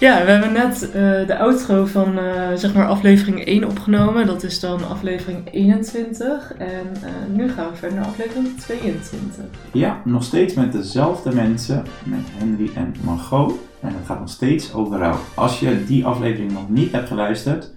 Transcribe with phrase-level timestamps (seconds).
[0.00, 0.92] Ja, we hebben net uh,
[1.26, 4.26] de outro van uh, zeg maar aflevering 1 opgenomen.
[4.26, 6.54] Dat is dan aflevering 21.
[6.58, 9.44] En uh, nu gaan we verder naar aflevering 22.
[9.72, 13.52] Ja, nog steeds met dezelfde mensen, met Henry en Margot.
[13.80, 15.18] En het gaat nog steeds over rouw.
[15.34, 17.74] Als je die aflevering nog niet hebt geluisterd,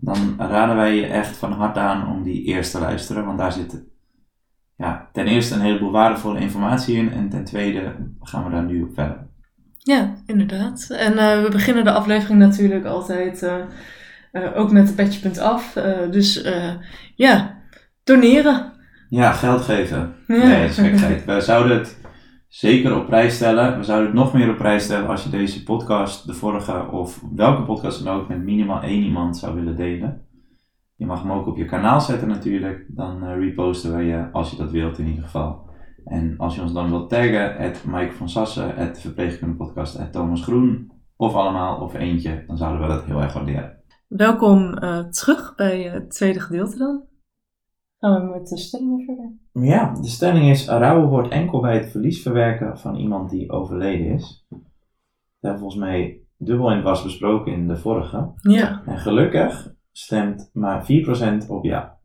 [0.00, 3.24] dan raden wij je echt van harte aan om die eerst te luisteren.
[3.24, 3.84] Want daar zit
[4.76, 7.12] ja, ten eerste een heleboel waardevolle informatie in.
[7.12, 9.30] En ten tweede gaan we daar nu op verder.
[9.84, 10.86] Ja, inderdaad.
[10.90, 13.54] En uh, we beginnen de aflevering natuurlijk altijd uh,
[14.32, 15.76] uh, ook met petje.af.
[15.76, 15.78] af.
[16.10, 16.44] dus
[17.14, 17.58] ja,
[18.04, 18.72] doneren.
[19.08, 20.14] Ja, geld geven.
[20.26, 20.36] Ja.
[20.36, 21.24] Nee, dat is gekheid.
[21.24, 22.00] we zouden het
[22.48, 23.78] zeker op prijs stellen.
[23.78, 27.22] We zouden het nog meer op prijs stellen als je deze podcast, de vorige of
[27.34, 30.26] welke podcast dan ook, met minimaal één iemand zou willen delen.
[30.96, 32.84] Je mag hem ook op je kanaal zetten natuurlijk.
[32.88, 35.70] Dan reposten we je als je dat wilt in ieder geval.
[36.04, 40.42] En als je ons dan wilt taggen, het Mike van Sassen, het Verpleegkundepodcast, het Thomas
[40.42, 43.80] Groen, of allemaal, of eentje, dan zouden we dat heel erg waarderen.
[44.08, 47.04] Welkom uh, terug bij het tweede gedeelte dan.
[47.98, 49.32] Gaan we met de stellingen verder?
[49.52, 54.06] Ja, de stelling is, rouwen wordt enkel bij het verlies verwerken van iemand die overleden
[54.06, 54.46] is.
[54.48, 54.60] Dat
[55.40, 58.32] hebben we volgens mij dubbel in was besproken in de vorige.
[58.36, 58.82] Ja.
[58.86, 60.86] En gelukkig stemt maar
[61.44, 61.98] 4% op ja.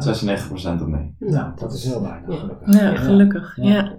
[0.00, 0.78] Ja.
[0.78, 1.14] 96% op nee.
[1.18, 2.74] Nou, dat is heel weinig, gelukkig.
[2.74, 3.56] Ja, gelukkig.
[3.56, 3.98] Ja.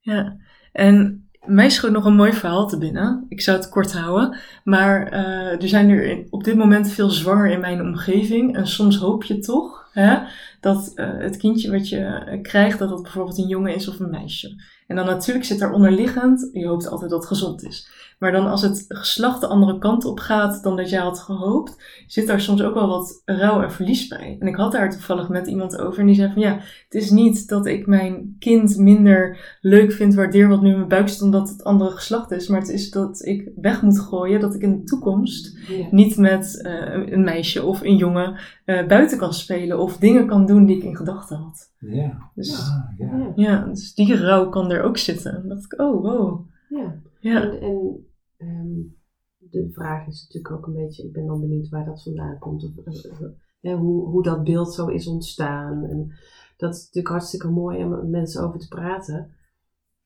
[0.00, 0.36] ja.
[0.72, 3.26] En mij schoot nog een mooi verhaal te binnen.
[3.28, 4.38] Ik zou het kort houden.
[4.64, 8.56] Maar uh, er zijn er op dit moment veel zwanger in mijn omgeving.
[8.56, 10.18] En soms hoop je toch hè,
[10.60, 14.10] dat uh, het kindje wat je krijgt, dat dat bijvoorbeeld een jongen is of een
[14.10, 14.62] meisje.
[14.86, 17.88] En dan natuurlijk zit daar onderliggend, je hoopt altijd dat het gezond is.
[18.18, 21.82] Maar dan als het geslacht de andere kant op gaat dan dat jij had gehoopt,
[22.06, 24.36] zit daar soms ook wel wat rouw en verlies bij.
[24.40, 27.10] En ik had daar toevallig met iemand over en die zei van ja, het is
[27.10, 31.22] niet dat ik mijn kind minder leuk vind, waardeer wat nu in mijn buik zit
[31.22, 32.48] omdat het andere geslacht is.
[32.48, 35.58] Maar het is dat ik weg moet gooien, dat ik in de toekomst
[35.90, 40.46] niet met uh, een meisje of een jongen uh, buiten kan spelen of dingen kan
[40.46, 41.72] doen die ik in gedachten had.
[41.78, 42.30] Ja.
[42.34, 43.32] Dus, ah, ja.
[43.34, 45.34] ja, dus die rouw kan er ook zitten.
[45.34, 46.54] En dacht ik, oh wow.
[46.68, 47.00] Ja.
[47.20, 47.42] ja.
[47.42, 48.96] En, en um,
[49.38, 52.64] de vraag is natuurlijk ook een beetje, ik ben dan benieuwd waar dat vandaan komt.
[52.64, 53.18] Of,
[53.60, 55.84] hoe, hoe dat beeld zo is ontstaan.
[55.84, 56.12] En
[56.56, 59.30] dat is natuurlijk hartstikke mooi om met mensen over te praten.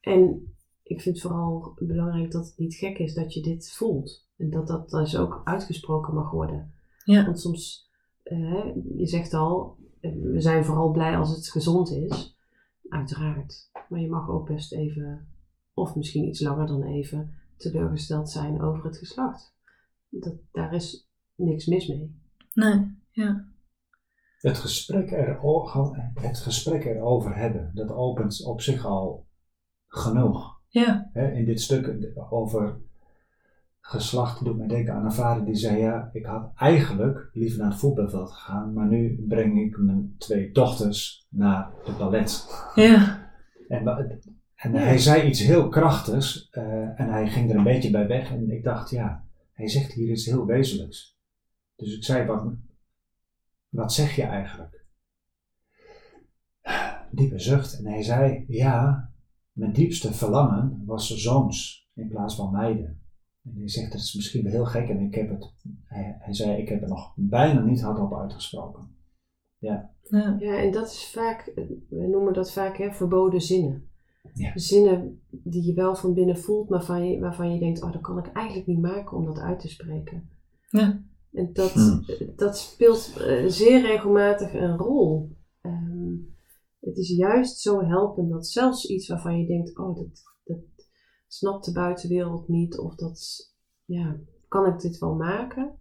[0.00, 4.28] En ik vind vooral belangrijk dat het niet gek is dat je dit voelt.
[4.36, 6.72] En dat dat dus ook uitgesproken mag worden.
[7.04, 7.24] Ja.
[7.24, 7.90] Want soms,
[8.24, 12.38] uh, je zegt al, we zijn vooral blij als het gezond is.
[12.88, 13.70] Uiteraard.
[13.88, 15.28] Maar je mag ook best even,
[15.74, 19.54] of misschien iets langer dan even, teleurgesteld zijn over het geslacht.
[20.08, 22.20] Dat, daar is niks mis mee.
[22.52, 23.48] Nee, ja.
[24.38, 25.40] Het gesprek, er,
[26.14, 29.26] het gesprek erover hebben, dat opent op zich al
[29.86, 30.58] genoeg.
[30.68, 31.10] Ja.
[31.14, 32.80] in dit stuk over
[33.80, 37.70] geslacht doet mij denken aan een vader die zei: Ja, ik had eigenlijk liever naar
[37.70, 42.46] het voetbalveld gegaan, maar nu breng ik mijn twee dochters naar de ballet.
[42.74, 43.28] Ja.
[43.68, 43.84] En,
[44.60, 48.30] en hij zei iets heel krachtigs uh, en hij ging er een beetje bij weg.
[48.30, 51.18] En ik dacht: Ja, hij zegt hier iets heel wezenlijks.
[51.76, 52.52] Dus ik zei: Wat,
[53.68, 54.84] wat zeg je eigenlijk?
[57.10, 57.78] Diepe zucht.
[57.78, 59.10] En hij zei: Ja,
[59.52, 63.02] mijn diepste verlangen was zoons in plaats van meiden.
[63.44, 64.88] En hij zegt, dat is misschien wel heel gek.
[64.88, 65.54] En ik heb het,
[65.84, 68.96] hij, hij zei, ik heb het nog bijna niet hardop uitgesproken.
[69.58, 69.90] Ja.
[70.02, 70.36] ja.
[70.38, 71.52] Ja, en dat is vaak,
[71.88, 73.90] we noemen dat vaak hè, verboden zinnen.
[74.34, 74.52] Ja.
[74.54, 78.00] Zinnen die je wel van binnen voelt, maar waarvan je, waarvan je denkt, oh, dat
[78.00, 80.30] kan ik eigenlijk niet maken om dat uit te spreken.
[80.68, 81.02] Ja.
[81.32, 82.04] En dat, hmm.
[82.36, 85.36] dat speelt uh, zeer regelmatig een rol.
[85.62, 86.36] Um,
[86.80, 90.24] het is juist zo helpend dat zelfs iets waarvan je denkt, oh, dat,
[91.26, 93.50] snapt de buitenwereld niet of dat,
[93.84, 94.16] ja,
[94.48, 95.78] kan ik dit wel maken?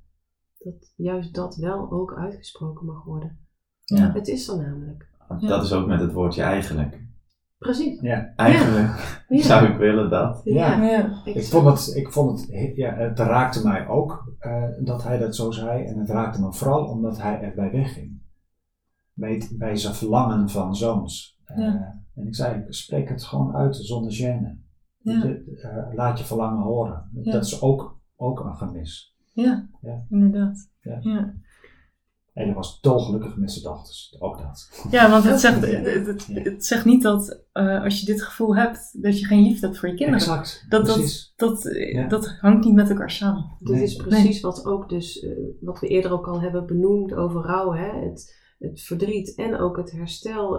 [0.58, 3.40] Dat juist dat wel ook uitgesproken mag worden.
[3.84, 4.12] Ja.
[4.14, 5.08] Het is er namelijk.
[5.40, 7.08] Dat is ook met het woordje eigenlijk.
[7.60, 8.02] Precies.
[8.02, 8.34] Ja.
[8.36, 9.42] Eigenlijk ja.
[9.42, 10.42] zou ik willen dat.
[10.44, 10.84] Ja.
[10.84, 11.22] ja.
[11.26, 15.36] Ik, vond het, ik vond het, ja, het raakte mij ook uh, dat hij dat
[15.36, 15.86] zo zei.
[15.86, 18.22] En het raakte me vooral omdat hij erbij wegging.
[19.14, 21.38] Bij, bij zijn verlangen van zoons.
[21.56, 21.66] Uh,
[22.16, 24.68] en ik zei, spreek het gewoon uit zonder gêne.
[24.98, 25.26] Ja.
[25.26, 27.10] uh, laat je verlangen horen.
[27.12, 29.16] Dat is ook, ook een gemis.
[29.34, 30.06] Ja, ja.
[30.10, 30.70] inderdaad.
[30.82, 31.34] Ja.
[32.40, 34.16] En hij was dolgelukkig met zijn dochters.
[34.20, 34.86] Ook dat.
[34.92, 39.04] Ja, want het zegt, het, het, zegt niet dat uh, als je dit gevoel hebt,
[39.04, 40.20] dat je geen liefde hebt voor je kinderen.
[40.20, 40.66] Exact.
[40.70, 43.56] Dat, dat, dat, uh, dat hangt niet met elkaar samen.
[43.60, 43.84] Dit nee.
[43.84, 44.42] is precies nee.
[44.42, 45.32] wat ook dus, uh,
[45.62, 47.74] wat we eerder ook al hebben benoemd over rouw.
[47.74, 48.00] Hè?
[48.00, 50.58] Het, het verdriet en ook het herstel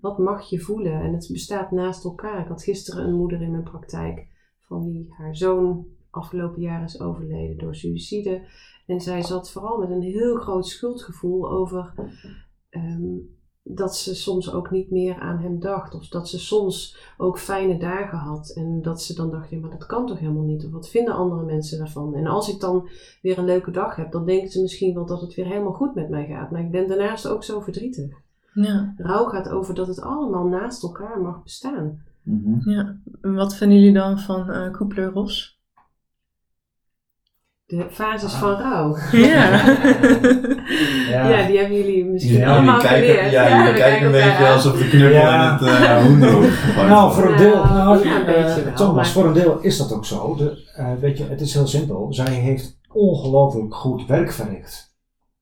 [0.00, 1.00] wat mag je voelen?
[1.00, 2.40] En het bestaat naast elkaar.
[2.40, 4.26] Ik had gisteren een moeder in mijn praktijk
[4.58, 8.42] van wie haar zoon afgelopen jaar is overleden door suïcide.
[8.90, 11.92] En zij zat vooral met een heel groot schuldgevoel over
[12.68, 13.16] ehm,
[13.62, 15.94] dat ze soms ook niet meer aan hem dacht.
[15.94, 18.52] Of dat ze soms ook fijne dagen had.
[18.56, 20.64] En dat ze dan dacht, ja, maar dat kan toch helemaal niet?
[20.64, 22.14] Of wat vinden andere mensen daarvan?
[22.14, 22.88] En als ik dan
[23.22, 25.94] weer een leuke dag heb, dan denken ze misschien wel dat het weer helemaal goed
[25.94, 26.50] met mij gaat.
[26.50, 28.10] Maar ik ben daarnaast ook zo verdrietig.
[28.54, 28.94] Ja.
[28.96, 32.02] Rouw gaat over dat het allemaal naast elkaar mag bestaan.
[32.22, 32.70] Mhm.
[32.70, 32.96] ja.
[33.20, 35.59] En wat vinden jullie dan van eh Kubler-Ross?
[37.70, 38.40] De fases Ah.
[38.40, 38.96] van rouw.
[39.12, 39.64] Ja.
[41.10, 41.28] Ja.
[41.28, 41.46] Ja.
[41.46, 43.32] die hebben jullie misschien Ja, Ja, allemaal jullie kijken, geleerd.
[43.32, 44.52] ja, jullie we kijken een beetje aan.
[44.52, 45.58] alsof de knuppel Ja.
[45.58, 46.22] in het
[46.76, 49.32] uh, Nou, voor een deel, Nou, nou, ja, een eh, wel, Thomas, maar- voor een
[49.32, 50.34] deel is dat ook zo.
[50.36, 52.12] De, eh, weet je, het is heel simpel.
[52.12, 54.94] Zij heeft ongelooflijk goed werk verricht.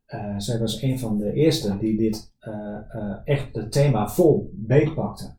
[0.06, 2.52] Eh, zij was een van de eerste die dit eh,
[2.88, 5.36] eh, echt het thema vol beetpakte.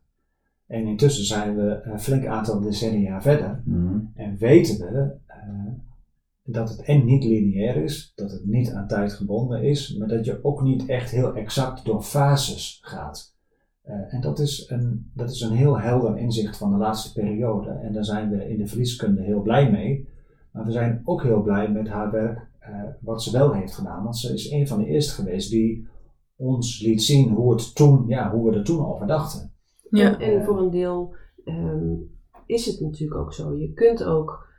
[0.66, 3.94] En intussen zijn we een flink aantal decennia verder Mhm.
[4.14, 5.10] en weten we
[6.52, 10.24] dat het en niet lineair is, dat het niet aan tijd gebonden is, maar dat
[10.24, 13.34] je ook niet echt heel exact door fases gaat.
[13.82, 17.70] Eh, en dat is, een, dat is een heel helder inzicht van de laatste periode.
[17.70, 20.08] En daar zijn we in de verlieskunde heel blij mee.
[20.52, 24.02] Maar we zijn ook heel blij met haar werk, eh, wat ze wel heeft gedaan.
[24.02, 25.88] Want ze is een van de eerste geweest die
[26.36, 29.52] ons liet zien hoe, het toen, ja, hoe we er toen over dachten.
[29.90, 30.18] Ja.
[30.18, 31.14] En, voor een deel
[31.44, 31.94] ehm,
[32.46, 33.56] is het natuurlijk ook zo.
[33.56, 34.49] Je kunt ook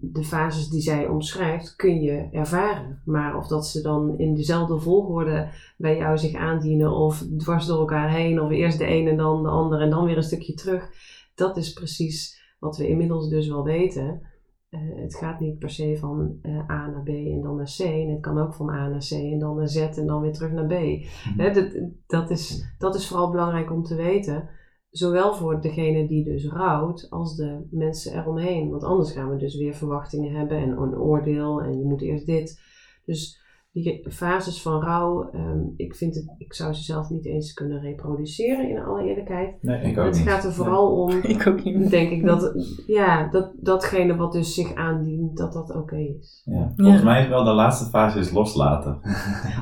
[0.00, 3.02] de fases die zij omschrijft, kun je ervaren.
[3.04, 7.78] Maar of dat ze dan in dezelfde volgorde bij jou zich aandienen of dwars door
[7.78, 10.54] elkaar heen, of eerst de een en dan de ander en dan weer een stukje
[10.54, 10.90] terug,
[11.34, 14.20] dat is precies wat we inmiddels dus wel weten.
[14.68, 17.80] Eh, het gaat niet per se van eh, A naar B en dan naar C.
[17.80, 20.32] En het kan ook van A naar C en dan naar Z en dan weer
[20.32, 21.04] terug naar B.
[21.36, 24.48] Hè, dat, dat, is, dat is vooral belangrijk om te weten.
[24.90, 28.70] Zowel voor degene die dus rouwt, als de mensen eromheen.
[28.70, 32.26] Want anders gaan we dus weer verwachtingen hebben en een oordeel en je moet eerst
[32.26, 32.60] dit.
[33.04, 33.38] Dus
[33.72, 37.80] die fases van rouw, ehm, ik, vind het, ik zou ze zelf niet eens kunnen
[37.80, 39.62] reproduceren in alle eerlijkheid.
[39.62, 40.28] Nee, Ik ook Het niet.
[40.28, 41.90] gaat er vooral om, Ik ook niet.
[41.90, 42.54] denk ik, dat,
[42.86, 46.42] ja, dat datgene wat dus zich aandient, dat dat oké is.
[46.44, 46.72] Ja.
[46.76, 47.04] Volgens Ja.
[47.04, 49.00] mij is wel de laatste fase is loslaten.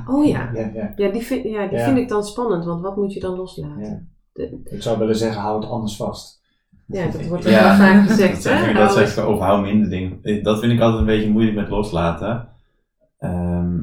[0.06, 0.92] Oh ja, Ja, ja.
[0.96, 1.84] ja die, vind, ja, die Ja.
[1.84, 4.12] vind ik dan spannend, want wat moet je dan loslaten?
[4.38, 6.40] De- Ik zou willen zeggen, hou het anders vast.
[6.86, 7.62] Ja, dat wordt er Ja.
[7.78, 8.72] wel vaak Dat gezegd, zeg hè?
[8.72, 10.42] dat Hou zeg ik over hou minder dingen.
[10.42, 12.48] Dat vind ik altijd een beetje moeilijk met loslaten.
[13.18, 13.76] Ehm,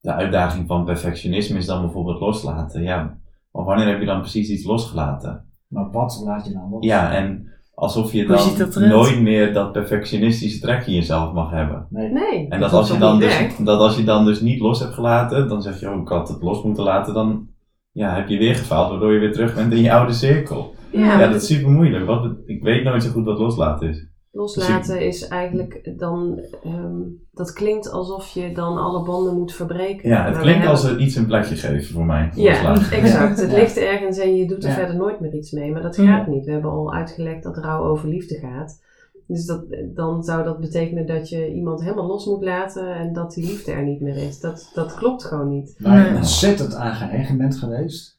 [0.00, 2.82] de uitdaging van perfectionisme is dan bijvoorbeeld loslaten.
[2.82, 3.18] Ja,
[3.52, 5.44] maar wanneer heb je dan precies iets losgelaten?
[5.68, 6.84] Maar wat laat je dan los?
[6.84, 11.86] Ja, en alsof je dat dan nooit meer dat perfectionistische trek in jezelf mag hebben.
[11.90, 12.10] Nee.
[12.12, 14.40] Nee, En dat hoeft als, je toch dan niet dus, dat als je dan dus
[14.40, 17.48] niet los hebt gelaten, dan zeg je, oh, ik had het los moeten laten, dan
[17.98, 20.74] ja, heb je weer gefaald, waardoor je weer terug bent in je oude cirkel.
[20.92, 22.06] Ja, dat is super moeilijk.
[22.06, 24.06] Wat, ik weet nooit zo goed wat loslaten is.
[24.32, 27.00] loslaten is eigenlijk dan, ehm,
[27.32, 30.08] dat klinkt alsof je dan alle banden moet verbreken.
[30.08, 32.30] Ja, het Maar klinkt we als hebben- er iets een plekje geven voor mij.
[32.34, 33.40] Ja, exact.
[33.40, 33.56] Het Ja.
[33.56, 34.74] ligt ergens en je doet er Ja.
[34.74, 35.72] verder nooit meer iets mee.
[35.72, 36.04] Maar dat Ja.
[36.16, 36.44] gaat niet.
[36.44, 38.86] We hebben al uitgelegd dat rouw over liefde gaat.
[39.28, 43.32] Dus dat, dan zou dat betekenen dat je iemand helemaal los moet laten en dat
[43.34, 44.40] die liefde er niet meer is.
[44.40, 45.74] Dat, dat klopt gewoon niet.
[45.78, 46.16] Waar je Nee.
[46.18, 48.18] ontzettend aan geheim bent geweest.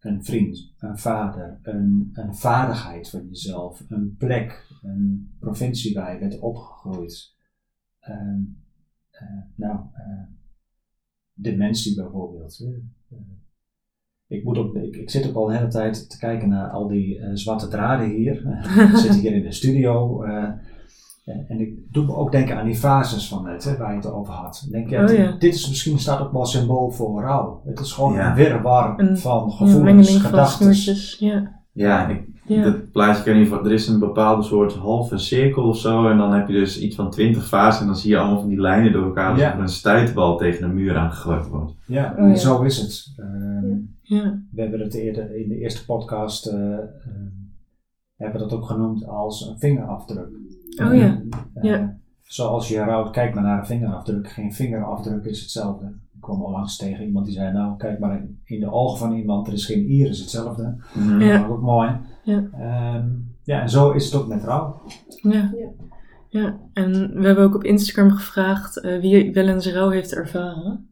[0.00, 6.18] Een vriend, een vader, een, een vaardigheid van jezelf, een plek, een provincie waar je
[6.18, 7.34] bent opgegroeid.
[8.00, 8.38] Ehm,
[9.10, 10.22] eh, nou, eh,
[11.32, 12.58] dementie bijvoorbeeld.
[12.58, 12.66] hè.
[14.30, 16.68] Eh, ik, moet ook, ik, ik zit ook al een hele tijd te kijken naar
[16.70, 18.34] al die eh, zwarte draden hier.
[18.92, 20.22] ik zit hier in de studio.
[20.22, 20.42] eh,
[21.24, 23.96] eh, en ik doe me ook denken aan die fases van net, hè, waar je
[23.96, 24.62] het over had.
[24.66, 25.36] Ik denk, ja, Oh, dit- ja.
[25.38, 27.62] dit is misschien staat ook wel symbool voor rouw.
[27.64, 28.28] Het is gewoon Ja.
[28.30, 30.74] een wirwar van gevoelens, gedachten.
[31.26, 31.58] Ja.
[31.72, 32.62] Ja, ik, Ja.
[32.62, 33.64] dat plaatje kan je voor.
[33.64, 36.08] Er is een bepaalde soort halve cirkel of zo.
[36.08, 37.80] En dan heb je dus iets van 20 fasen.
[37.80, 39.30] En dan zie je allemaal van die lijnen door elkaar.
[39.30, 39.54] Alsof Ja.
[39.54, 41.72] er een stuitbal tegen een muur aangegooid wordt.
[41.86, 42.34] Ja, Oh, ja.
[42.34, 43.12] zo is het.
[43.16, 44.38] Ehm, Ja.
[44.52, 46.80] We hebben het eerder in de eerste podcast eh, ehm,
[48.16, 50.28] hebben we dat ook genoemd als een vingerafdruk.
[50.82, 51.22] Oh ja.
[51.54, 51.98] Eh, Ja.
[52.22, 54.28] Zoals je rouwt, kijk maar naar een vingerafdruk.
[54.30, 55.86] Geen vingerafdruk is hetzelfde.
[56.14, 59.46] Ik kwam onlangs tegen iemand die zei, nou kijk maar in, de ogen van iemand,
[59.46, 60.76] er is geen iris hetzelfde.
[60.94, 61.20] Mhm.
[61.20, 61.32] Ja.
[61.38, 61.90] Dat is ook mooi.
[62.24, 62.48] Ja.
[62.52, 63.08] Ehm,
[63.42, 64.82] ja, en zo is het ook met rouw.
[65.22, 65.52] Ja.
[65.56, 65.70] Ja.
[66.28, 66.60] ja.
[66.72, 70.90] En we hebben ook op Instagram gevraagd eh, wie wel eens rouw heeft ervaren.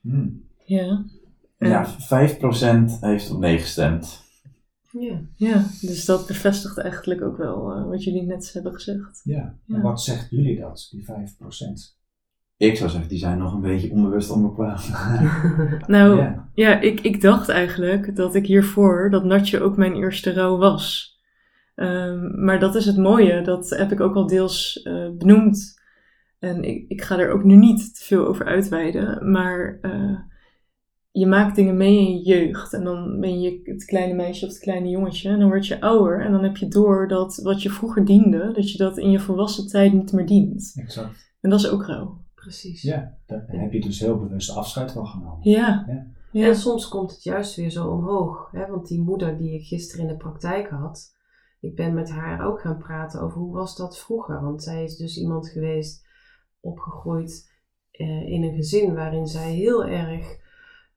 [0.00, 0.42] Hmm.
[0.64, 1.04] Ja.
[1.58, 4.20] En- Ja, 5% heeft op nee gestemd.
[4.90, 5.20] Ja.
[5.36, 9.20] Ja, dus dat bevestigt eigenlijk ook wel eh, wat jullie net hebben gezegd.
[9.24, 9.58] Ja.
[9.66, 9.76] Ja.
[9.76, 12.00] En wat zegt jullie dat, die 5%?
[12.56, 14.88] Ik zou zeggen, die zijn nog een beetje onbewust onbepaald.
[15.86, 16.48] Nou, Ja.
[16.54, 21.16] ja, ik, ik dacht eigenlijk dat ik hiervoor, dat Natje ook mijn eerste rouw was.
[21.74, 25.80] Ehm, maar dat is het mooie, dat heb ik ook al deels uh, benoemd.
[26.38, 30.18] En ik, ik ga er ook nu niet te veel over uitweiden, maar uh,
[31.10, 32.72] je maakt dingen mee in je jeugd.
[32.72, 35.28] En dan ben je het kleine meisje of het kleine jongetje.
[35.28, 38.52] En dan word je ouder en dan heb je door dat wat je vroeger diende,
[38.52, 40.72] dat je dat in je volwassen tijd niet meer dient.
[40.76, 41.30] Exact.
[41.40, 42.21] En dat is ook rouw.
[42.42, 42.82] Precies.
[42.82, 45.50] Ja, daar heb je dus heel bewust afscheid van genomen.
[45.50, 45.84] Ja.
[45.86, 46.06] Ja.
[46.32, 46.46] ja.
[46.46, 48.50] En soms komt het juist weer zo omhoog.
[48.50, 48.66] Hè?
[48.66, 51.16] Want die moeder die ik gisteren in de praktijk had,
[51.60, 54.42] ik ben met haar ook gaan praten over hoe was dat vroeger.
[54.42, 56.06] Want zij is dus iemand geweest,
[56.60, 57.52] opgegroeid
[57.90, 60.40] eh, in een gezin waarin zij heel erg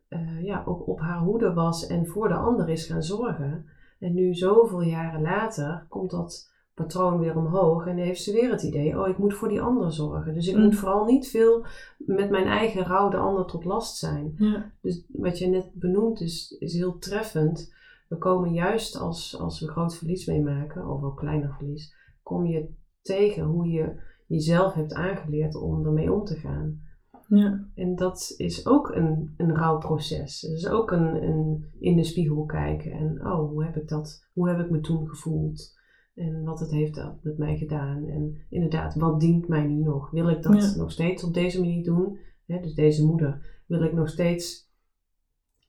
[0.09, 3.65] uh, ja, ook op haar hoede was en voor de ander is gaan zorgen.
[3.99, 8.63] En nu zoveel jaren later komt dat patroon weer omhoog en heeft ze weer het
[8.63, 10.33] idee, oh ik moet voor die ander zorgen.
[10.33, 10.63] Dus ik Mm.
[10.63, 11.65] moet vooral niet veel
[11.97, 14.33] met mijn eigen rouw de ander tot last zijn.
[14.37, 14.71] Ja.
[14.81, 17.73] Dus wat je net benoemt is, is heel treffend.
[18.07, 22.69] We komen juist als, als we groot verlies meemaken, of ook kleiner verlies, kom je
[23.01, 23.95] tegen hoe je
[24.27, 26.81] jezelf hebt aangeleerd om ermee om te gaan.
[27.27, 27.67] Ja.
[27.75, 30.41] En dat is ook een, een rouwproces.
[30.41, 32.91] Het is ook een, een in de spiegel kijken.
[32.91, 35.73] En oh, hoe heb ik dat, hoe heb ik me toen gevoeld?
[36.15, 38.05] En wat het heeft dat met mij gedaan.
[38.07, 40.11] En inderdaad, wat dient mij nu nog?
[40.11, 40.75] Wil ik dat Ja.
[40.75, 42.17] nog steeds op deze manier doen?
[42.45, 44.69] Dus deze moeder, wil ik nog steeds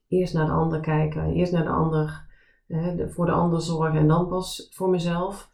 [0.09, 2.27] eerst naar de ander kijken, eerst naar de ander,
[2.67, 5.51] de- voor de ander zorgen en dan pas voor mezelf?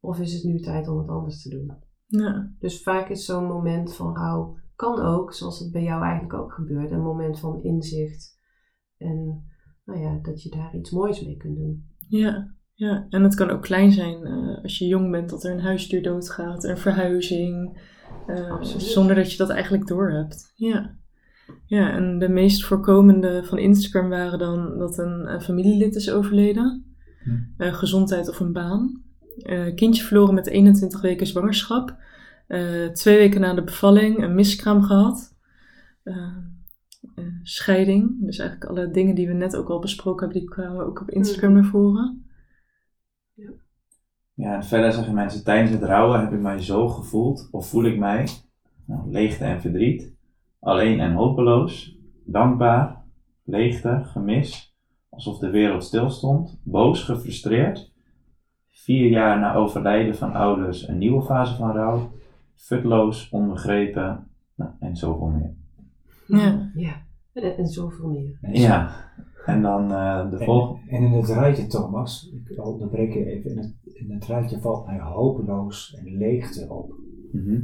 [0.00, 1.72] Of is het nu tijd om het anders te doen?
[2.06, 2.52] Ja.
[2.58, 6.52] Dus vaak is zo'n moment van rouw, kan ook, zoals het bij jou eigenlijk ook
[6.52, 8.40] gebeurt, een moment van inzicht.
[8.96, 9.44] En
[9.84, 11.86] nou ja, dat je daar iets moois mee kunt doen.
[12.08, 13.06] Ja, ja.
[13.10, 16.02] En het kan ook klein zijn eh, als je jong bent dat er een huisdier
[16.02, 17.80] doodgaat, een verhuizing,
[18.26, 20.52] eh, zonder dat je dat eigenlijk doorhebt.
[20.54, 20.94] Ja.
[21.66, 26.84] Ja, en de meest voorkomende van Instagram waren dan dat een, eh, familielid is overleden,
[27.22, 27.30] Hm.
[27.62, 29.00] eh, gezondheid of een baan,
[29.42, 31.96] Eh, kindje verloren met 21 weken zwangerschap,
[32.46, 35.36] Eh, twee weken na de bevalling een miskraam gehad.
[36.02, 36.16] Eh,
[37.14, 38.24] eh, scheiding.
[38.26, 41.10] Dus eigenlijk alle dingen die we net ook al besproken hebben, die kwamen ook op
[41.10, 41.60] Instagram Mhm.
[41.60, 42.21] naar voren.
[44.34, 47.84] Ja, en verder zeggen mensen, tijdens het rouwen heb ik mij zo gevoeld, of voel
[47.84, 48.28] ik mij,
[48.86, 50.14] nou, leegte en verdriet,
[50.60, 53.04] alleen en hopeloos, dankbaar,
[53.44, 54.76] leegte, gemis,
[55.08, 57.92] alsof de wereld stilstond, boos, gefrustreerd,
[58.70, 62.12] vier jaar na overlijden van ouders een nieuwe fase van rouw,
[62.54, 65.54] futloos, onbegrepen, nou, en zoveel meer.
[66.26, 66.70] Ja.
[66.74, 67.02] ja.
[67.32, 68.38] En, en zoveel meer.
[68.52, 68.94] Ja,
[69.44, 70.90] en dan eh, de volgende.
[70.90, 74.86] En, in het rijtje, Thomas, ik onderbreek je even, in het, in het rijtje valt
[74.86, 76.94] mij hopeloos en leegte op.
[77.32, 77.60] Mhm.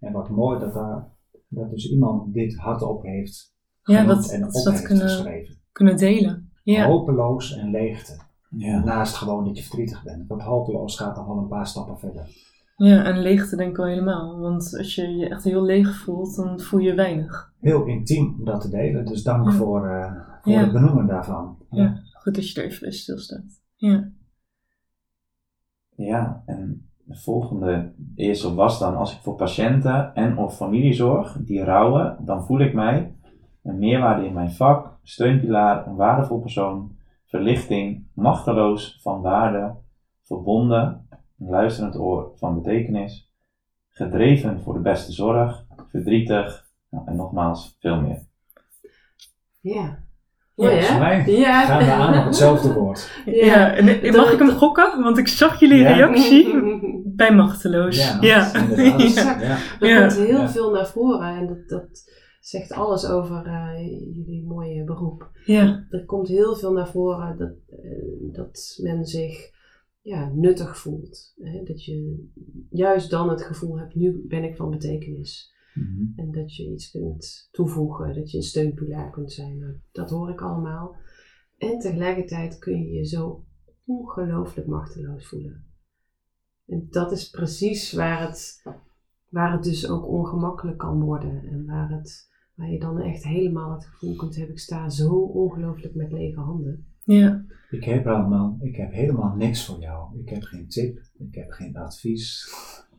[0.00, 1.08] En wat mooi dat daar,
[1.48, 5.56] dat dus iemand dit hardop heeft Ja, dat- en dat op dat heeft kunnen- geschreven.
[5.72, 6.50] Kunnen delen.
[6.62, 6.86] Ja.
[6.86, 8.26] Hopeloos en leegte.
[8.50, 8.84] Ja.
[8.84, 10.26] Naast gewoon dat je verdrietig bent.
[10.28, 12.28] Want hopeloos gaat nog wel een paar stappen verder.
[12.86, 14.38] Ja, en leegte denk ik wel helemaal.
[14.40, 17.52] Want als je je echt heel leeg voelt, dan voel je weinig.
[17.60, 19.52] Heel intiem om dat te delen, dus dank Ja.
[19.52, 20.60] voor, eh, voor Ja.
[20.60, 21.58] het benoemen daarvan.
[21.70, 22.00] Ja.
[22.12, 23.62] Goed dat je er even bij stilstaat.
[23.76, 24.10] Ja.
[25.96, 31.64] Ja, en de volgende eerste was dan als ik voor patiënten en of familiezorg die
[31.64, 33.16] rouwen, dan voel ik mij
[33.62, 39.74] een meerwaarde in mijn vak, steunpilaar, een waardevol persoon, verlichting, machteloos van waarde,
[40.22, 41.06] verbonden,
[41.38, 43.32] een luisterend oor van betekenis,
[43.88, 48.26] gedreven voor de beste zorg, verdrietig nou, en nogmaals veel meer.
[49.60, 50.06] Ja.
[50.54, 51.64] Ja, mij Ja.
[51.64, 53.22] gaan we aan op hetzelfde woord.
[53.24, 55.02] Ja, en mag ik hem gokken?
[55.02, 55.92] Want ik zag jullie Ja.
[55.92, 56.54] reactie
[57.20, 57.96] bij machteloos.
[57.96, 58.52] Ja, Ja.
[58.76, 59.40] Exact.
[59.42, 59.56] Ja.
[59.80, 60.00] Er Ja.
[60.00, 60.48] komt heel Ja.
[60.48, 65.30] veel naar voren en dat, dat zegt alles over eh, jullie mooie beroep.
[65.44, 65.86] Ja.
[65.90, 67.52] Er komt heel veel naar voren dat,
[67.82, 69.50] eh, dat men zich
[70.08, 71.34] ja, nuttig voelt.
[71.36, 71.62] Hè?
[71.62, 72.28] Dat je
[72.70, 75.56] juist dan het gevoel hebt, nu ben ik van betekenis.
[76.16, 79.58] En dat je iets kunt toevoegen, dat je een steunpilaar kunt zijn.
[79.58, 80.96] Nou, dat hoor ik allemaal.
[81.56, 83.44] En tegelijkertijd kun je je zo
[83.84, 85.64] ongelooflijk machteloos voelen.
[86.66, 88.62] En dat is precies waar het,
[89.28, 91.44] waar het dus ook ongemakkelijk kan worden.
[91.44, 95.14] En waar, het, waar je dan echt helemaal het gevoel kunt hebben, ik sta zo
[95.14, 96.87] ongelooflijk met lege handen.
[97.16, 97.44] Ja.
[97.70, 100.20] Ik heb helemaal, ik heb helemaal niks voor jou.
[100.20, 102.48] Ik heb geen tip, ik heb geen advies.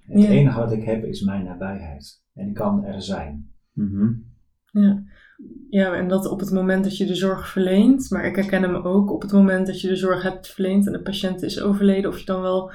[0.01, 0.29] Het Ja.
[0.29, 2.23] enige wat ik heb is mijn nabijheid.
[2.33, 3.51] En ik kan er zijn.
[3.73, 4.07] Mhm.
[4.71, 5.03] Ja.
[5.69, 8.75] ja, en dat op het moment dat je de zorg verleent, maar ik herken hem
[8.75, 12.09] ook op het moment dat je de zorg hebt verleend en de patiënt is overleden,
[12.11, 12.71] of je dan wel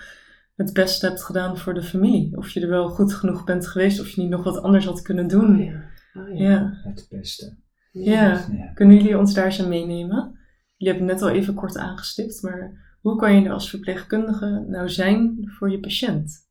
[0.56, 2.36] het beste hebt gedaan voor de familie.
[2.36, 5.02] Of je er wel goed genoeg bent geweest, of je niet nog wat anders had
[5.02, 5.50] kunnen doen.
[5.60, 5.82] Oh ja.
[6.14, 6.50] Oh ja.
[6.50, 6.70] Ja.
[6.84, 7.56] Het beste.
[7.92, 8.44] Ja.
[8.52, 8.72] Ja.
[8.74, 10.38] Kunnen jullie ons daar eens aan meenemen?
[10.76, 14.64] Jullie hebben het net al even kort aangestipt, maar Hoe kan je er als verpleegkundige
[14.68, 16.48] nou zijn voor je patiënt?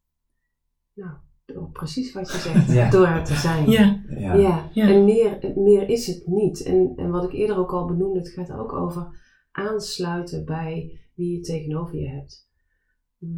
[0.93, 1.11] Nou,
[1.45, 2.89] door precies wat je zegt, Ja.
[2.89, 3.69] door er te zijn.
[3.69, 4.35] Ja, Ja.
[4.35, 4.87] Ja, Ja.
[4.89, 6.63] en meer, meer is het niet.
[6.63, 9.07] En, en wat ik eerder ook al benoemde, het gaat ook over
[9.51, 12.49] aansluiten bij wie je tegenover je hebt.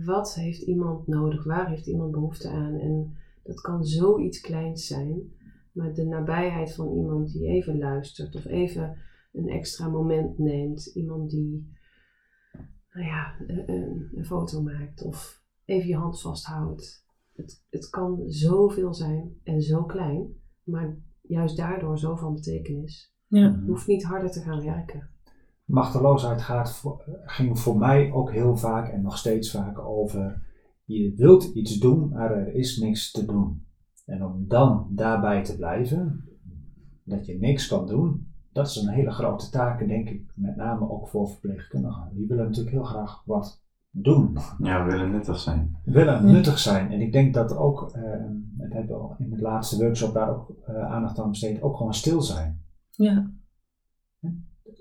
[0.06, 1.44] Wat heeft iemand nodig?
[1.44, 2.80] Waar heeft iemand behoefte aan?
[2.80, 5.22] En dat kan zoiets kleins zijn,
[5.72, 8.98] maar de nabijheid van iemand die even luistert of even
[9.36, 10.86] een extra moment neemt.
[10.86, 11.74] Iemand die,
[12.92, 17.06] nou ja, een, een- foto maakt of even je hand vasthoudt.
[17.34, 20.28] Het, het kan zoveel zijn en zo klein,
[20.64, 23.14] maar juist daardoor zo van betekenis.
[23.28, 25.10] ja, Je hoeft niet harder te gaan werken.
[25.66, 30.44] Machteloosheid gaat voor, ging voor mij ook heel vaak en nog steeds vaak over
[30.84, 33.66] je wilt iets doen, maar er is niks te doen.
[34.06, 36.30] En om dan daarbij te blijven,
[37.04, 40.90] dat je niks kan doen, dat is een hele grote taak, denk ik, met name
[40.90, 42.10] ook voor verpleegkundigen.
[42.14, 45.76] Die willen natuurlijk heel graag wat doen, Ja, we willen nuttig zijn.
[45.84, 46.92] willen nuttig zijn.
[46.92, 48.02] En ik denk dat ook, eh
[48.58, 51.94] we hebben al in de laatste workshop daar ook eh, aandacht aan besteed, ook gewoon
[51.94, 52.62] stil zijn.
[52.92, 53.32] ja,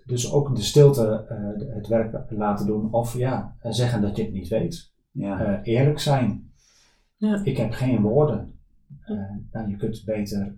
[0.07, 4.23] Dus ook de stilte eh, het werk laten doen of ja, eh, zeggen dat je
[4.23, 4.93] het niet weet.
[5.11, 5.41] Ja.
[5.41, 6.51] Eh, eerlijk zijn.
[7.17, 7.41] Ja.
[7.45, 8.59] Ik heb geen woorden.
[9.01, 9.17] Eh,
[9.53, 10.55] nou, je kunt beter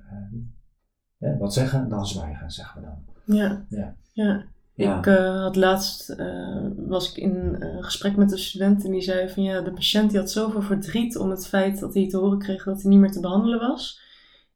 [1.18, 3.36] wat zeggen dan zwijgen, zeggen we dan.
[3.36, 3.66] ja.
[3.68, 3.96] Ja.
[4.12, 4.44] ja.
[4.74, 4.98] Ja.
[4.98, 9.00] Ik eh, had laatst, eh, was ik in eh, gesprek met een student en die
[9.00, 12.16] zei van ja, de patiënt die had zoveel verdriet om het feit dat hij te
[12.16, 14.00] horen kreeg dat hij niet meer te behandelen was.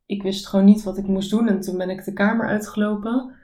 [0.07, 3.35] Ik wist gewoon niet wat ik moest doen en toen ben ik de kamer uitgelopen.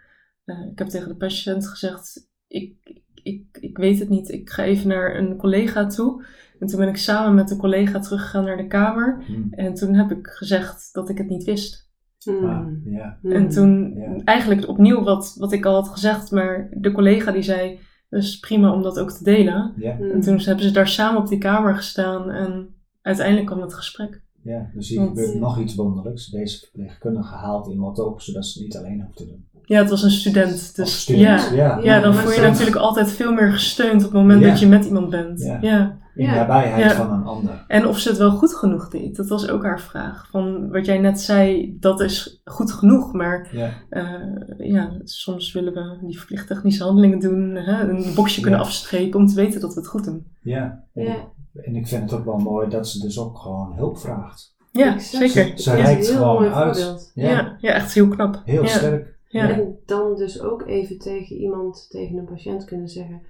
[0.70, 4.88] Ik heb tegen de patiënt gezegd, ik, ik, ik weet het niet, ik ga even
[4.88, 6.24] naar een collega toe.
[6.58, 9.52] En toen ben ik samen met de collega teruggegaan naar de kamer Hm.
[9.52, 11.85] en toen heb ik gezegd dat ik het niet wist.
[12.26, 12.44] Hmm.
[12.44, 13.18] Ah, ja.
[13.22, 13.32] Hmm.
[13.32, 14.16] En toen Ja.
[14.24, 17.78] eigenlijk opnieuw wat, wat ik al had gezegd, maar de collega die zei,
[18.10, 19.72] is prima om dat ook te delen.
[19.76, 20.10] Ja, Hmm.
[20.10, 22.68] En toen hebben ze daar samen op die kamer gestaan en
[23.02, 24.24] uiteindelijk kwam het gesprek.
[24.42, 26.26] ja, dus hier gebeurt nog iets wonderlijks.
[26.26, 29.44] Deze verpleegkundige haalt iemand op, zodat ze het niet alleen hoeft te doen.
[29.64, 31.52] Ja, het was een student, dus student, ja.
[31.54, 31.80] ja.
[31.82, 34.84] Ja, dan voel je natuurlijk altijd veel meer gesteund op het moment dat je met
[34.84, 35.58] iemand bent.
[35.60, 35.98] Ja.
[36.16, 36.34] In Ja.
[36.34, 36.96] nabijheid Ja.
[36.96, 37.64] van een ander.
[37.68, 40.28] En of ze het wel goed genoeg deed, dat was ook haar vraag.
[40.30, 43.70] Van wat jij net zei, dat is goed genoeg, maar Ja.
[43.90, 48.66] eh, ja, soms willen we die verplicht technische handelingen doen, hè, een boxje kunnen Ja.
[48.66, 50.26] afstrepen om te weten dat we het goed doen.
[50.42, 50.84] Ja.
[50.94, 51.14] En, Ja.
[51.14, 54.54] ik, en ik vind het ook wel mooi dat ze dus ook gewoon hulp vraagt.
[54.70, 55.32] Ja, Exact.
[55.32, 55.58] zeker.
[55.58, 57.10] Ze is reikt gewoon uit.
[57.14, 57.28] Ja.
[57.30, 57.56] Ja.
[57.60, 58.42] ja, echt heel knap.
[58.44, 58.68] Heel ja.
[58.68, 59.14] sterk.
[59.28, 59.50] Ja.
[59.50, 63.20] En dan dus ook even tegen iemand, tegen een patiënt kunnen zeggen: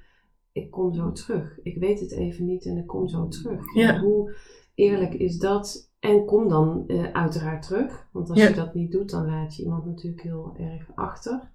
[0.56, 1.58] Ik kom zo terug.
[1.62, 3.74] Ik weet het even niet en ik kom zo terug.
[3.74, 4.00] Ja.
[4.00, 4.34] Hoe
[4.74, 5.90] eerlijk is dat?
[6.00, 8.08] En kom dan eh, uiteraard terug.
[8.12, 8.48] Want als Ja.
[8.48, 11.50] je dat niet doet, dan laat je iemand natuurlijk heel erg achter.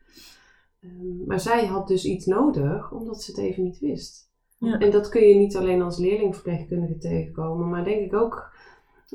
[0.82, 4.30] Ehm, maar zij had dus iets nodig omdat ze het even niet wist.
[4.58, 4.80] Ja.
[4.80, 8.54] En dat kun je niet alleen als leerlingverpleegkundige tegenkomen, maar denk ik ook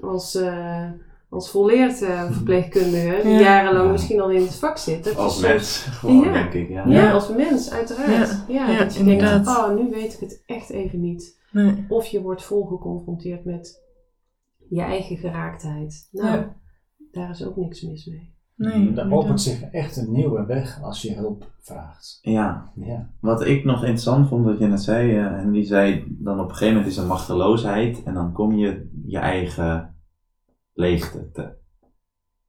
[0.01, 0.91] als, eh,
[1.37, 3.41] als volleerd eh, verpleegkundige, die Ja.
[3.41, 3.93] jarenlang Ja.
[3.93, 5.17] misschien al in het vak zit.
[5.17, 6.33] Als soms- mens, gewoon Ja.
[6.33, 6.69] denk ik.
[6.69, 6.87] Ja.
[6.87, 7.13] Ja, Ja.
[7.13, 8.45] als mens, uiteraard.
[8.49, 9.45] Ja, Ja, dat je inderdaad.
[9.45, 11.41] denkt, oh, nu weet ik het echt even niet.
[11.53, 11.85] Nee.
[11.89, 13.83] Of je wordt vol geconfronteerd met
[14.69, 16.09] je eigen geraaktheid.
[16.13, 16.55] Nou, Ja.
[17.13, 18.35] daar is ook niks mis mee.
[18.57, 19.11] Nee, Er inderdaad.
[19.13, 22.19] opent zich echt een nieuwe weg als je hulp vraagt.
[22.23, 23.11] ja, Ja.
[23.21, 26.45] Wat ik nog interessant vond dat je net zei, eh, en die zei dan op
[26.49, 29.95] een gegeven moment is er machteloosheid en dan kom je je eigen
[30.77, 31.55] leegte te,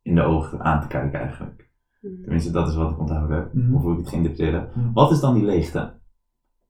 [0.01, 1.69] in de ogen aan te kijken eigenlijk.
[2.01, 2.21] Mm.
[2.21, 3.75] Tenminste, dat is wat ik onthouden heb, Mhm.
[3.75, 4.69] of hoe ik het interpreteren.
[4.75, 4.93] Mhm.
[4.93, 5.93] Wat is dan die leegte?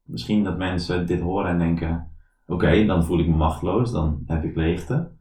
[0.04, 2.12] Misschien dat mensen dit horen en denken,
[2.48, 5.12] oké, dan voel ik me machteloos, dan heb ik leegte.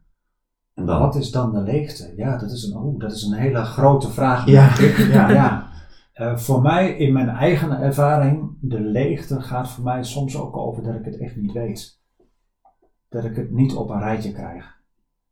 [0.73, 0.99] En dan...
[0.99, 2.13] Wat is dan de leegte?
[2.15, 4.45] Ja, dat is een, oeh, dat is een hele grote vraag.
[4.45, 4.69] Ja.
[5.13, 5.67] ja, ja.
[6.13, 10.83] Eh, voor mij, in mijn eigen ervaring, de leegte gaat voor mij soms ook over
[10.83, 12.01] dat ik het echt niet weet.
[13.09, 14.76] Dat ik het niet op een rijtje krijg.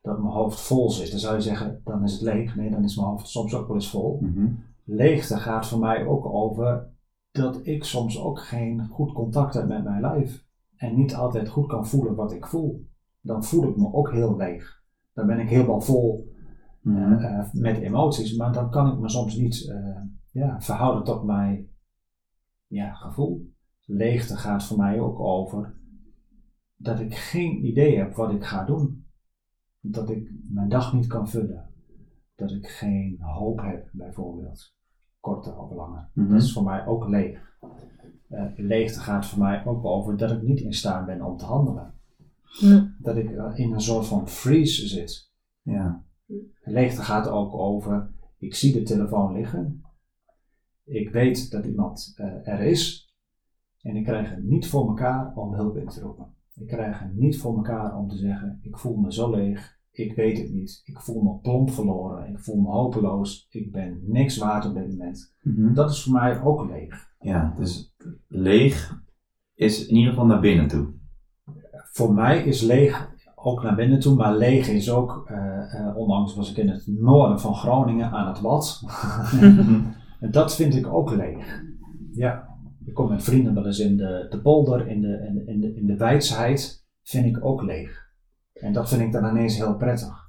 [0.05, 1.11] Dat mijn hoofd vol zit.
[1.11, 2.55] Dan zou je zeggen, dan is het leeg.
[2.55, 4.19] Nee, dan is mijn hoofd soms ook wel eens vol.
[4.21, 4.47] Mhm.
[4.83, 6.87] Leegte gaat voor mij ook over
[7.31, 10.45] dat ik soms ook geen goed contact heb met mijn lijf.
[10.75, 12.87] En niet altijd goed kan voelen wat ik voel.
[13.21, 14.83] Dan voel ik me ook heel leeg.
[15.13, 16.33] Dan ben ik helemaal vol
[16.81, 17.13] Mhm.
[17.13, 21.23] eh, eh, met emoties, maar dan kan ik me soms niet eh, ja, verhouden tot
[21.23, 21.67] mijn
[22.67, 23.53] ja, gevoel.
[23.85, 25.73] Leegte gaat voor mij ook over
[26.75, 28.94] dat ik geen idee heb wat ik ga doen.
[29.91, 31.69] Dat ik mijn dag niet kan vullen.
[32.35, 34.73] Dat ik geen hoop heb, bijvoorbeeld.
[35.19, 36.09] Korter of langer.
[36.13, 36.29] Mhm.
[36.29, 37.57] Dat is voor mij ook leeg.
[38.27, 41.45] Eh, leegte gaat voor mij ook over dat ik niet in staat ben om te
[41.45, 41.93] handelen.
[42.59, 42.95] Ja.
[42.99, 45.31] Dat ik eh, in een soort van freeze zit.
[45.61, 46.03] Ja.
[46.63, 49.83] Leegte gaat ook over, ik zie de telefoon liggen.
[50.83, 53.13] Ik weet dat iemand eh, er is.
[53.81, 56.34] En ik krijg het niet voor elkaar om hulp in te roepen.
[56.59, 60.15] Ik krijg het niet voor elkaar om te zeggen, ik voel me zo leeg, ik
[60.15, 64.37] weet het niet, ik voel me plomp verloren, ik voel me hopeloos, ik ben niks
[64.37, 65.35] waard op dit moment.
[65.41, 65.73] Mhm.
[65.73, 67.13] Dat is voor mij ook leeg.
[67.19, 67.95] Ja, dus
[68.27, 69.03] leeg
[69.53, 70.87] is in ieder geval naar binnen toe.
[71.91, 76.35] Voor mij is leeg ook naar binnen toe, maar leeg is ook, eh, eh, onlangs
[76.35, 78.81] was ik in het noorden van Groningen aan het Wad.
[80.21, 81.63] en dat vind ik ook leeg.
[82.11, 82.54] Ja,
[82.85, 85.59] ik kom met vrienden wel eens in de, de polder, in de, in, de- in,
[85.61, 88.03] de, in de wijsheid, vind ik ook leeg.
[88.53, 90.23] En dat vind ik dan ineens heel prettig.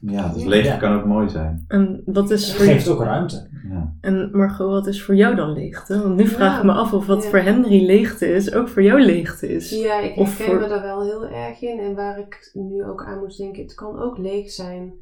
[0.00, 0.76] Ja, dus leeg Ja.
[0.76, 1.64] kan ook mooi zijn.
[1.68, 3.48] En wat is voor geeft ook ruimte.
[3.68, 3.96] Ja.
[4.00, 6.02] En Margot, wat is voor jou dan leegte?
[6.02, 7.28] Want nu vraag ik me af of wat ja.
[7.28, 9.70] voor Henry leegte is, ook voor jou leegte is.
[9.70, 11.78] Ja, ik herken voor- me daar wel heel erg in.
[11.78, 14.92] En waar ik nu ook aan moest denken, het kan ook leeg zijn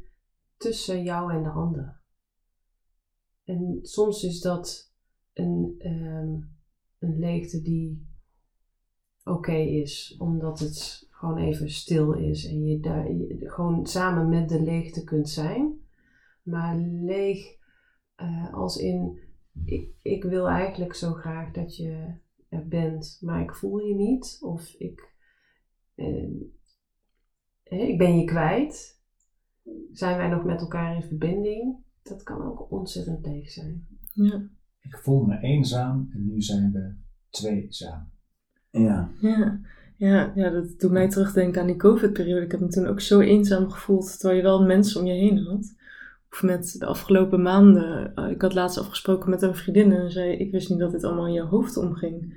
[0.57, 2.01] tussen jou en de ander.
[3.45, 4.93] En soms is dat
[5.35, 6.33] een, ehm,
[6.99, 8.07] een leegte die
[9.25, 13.07] oké is, omdat het gewoon even stil is en je daar
[13.39, 15.81] gewoon samen met de leegte kunt zijn.
[16.43, 17.57] Maar leeg
[18.15, 19.19] eh, als in,
[19.65, 22.15] ik, ik wil eigenlijk zo graag dat je
[22.49, 24.39] er bent, maar ik voel je niet.
[24.41, 25.15] Of ik,
[25.95, 26.31] eh,
[27.65, 29.01] ik ben je kwijt.
[29.93, 31.77] Zijn wij nog met elkaar in verbinding?
[32.03, 33.87] Dat kan ook ontzettend leeg zijn.
[34.13, 34.49] Ja,
[34.89, 36.95] Ik voel me eenzaam en nu zijn we
[37.31, 38.11] tweezaam.
[38.71, 39.11] Ja.
[39.21, 39.61] ja.
[39.97, 42.45] Ja, ja, dat doet mij terugdenken aan die COVID-periode.
[42.45, 45.39] Ik heb me toen ook zo eenzaam gevoeld, terwijl je wel mensen om je heen
[45.39, 45.75] had.
[46.31, 48.15] Of met de afgelopen maanden.
[48.15, 51.05] eh, ik had laatst afgesproken met een vriendin en zei: Ik wist niet dat dit
[51.05, 52.35] allemaal in je hoofd omging.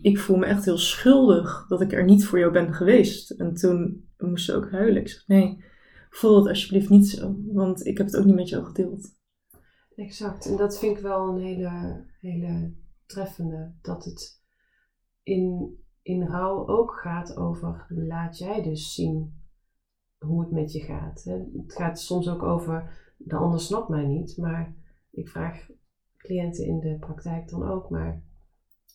[0.00, 3.30] Ik voel me echt heel schuldig dat ik er niet voor jou ben geweest.
[3.30, 5.00] En toen moest ze ook huilen.
[5.00, 5.64] Ik zeg: Nee,
[6.10, 9.14] voel het alsjeblieft niet zo, want ik heb het ook niet met jou gedeeld.
[9.96, 10.46] Exact.
[10.46, 12.74] En dat vind ik wel een hele, hele
[13.06, 13.72] treffende.
[13.82, 14.42] Dat het
[15.22, 19.40] in, in rouw ook gaat over laat jij dus zien
[20.18, 21.24] hoe het met je gaat.
[21.24, 21.44] Hè?
[21.56, 24.36] Het gaat soms ook over de ander snapt mij niet.
[24.36, 24.74] Maar
[25.10, 25.70] ik vraag
[26.16, 28.22] cliënten in de praktijk dan ook, maar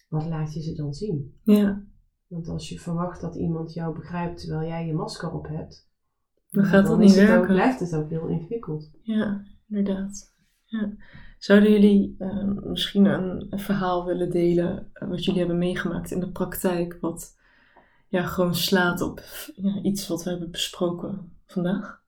[0.09, 1.39] wat laat je ze dan zien?
[1.43, 1.83] Ja,
[2.27, 5.89] Want als je verwacht dat iemand jou begrijpt terwijl jij je masker op hebt,
[6.49, 7.47] dan gaat dat niet ook, werken.
[7.47, 8.91] blijft het ook heel ingewikkeld.
[9.01, 10.30] Ja, inderdaad.
[10.71, 10.93] Ja.
[11.37, 16.19] Zouden jullie eh, misschien een, een verhaal willen delen eh, wat jullie hebben meegemaakt in
[16.19, 17.37] de praktijk, wat
[18.07, 19.21] ja, gewoon slaat op
[19.55, 22.03] ja, iets wat we hebben besproken vandaag?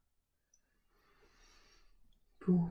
[2.38, 2.70] Poeh.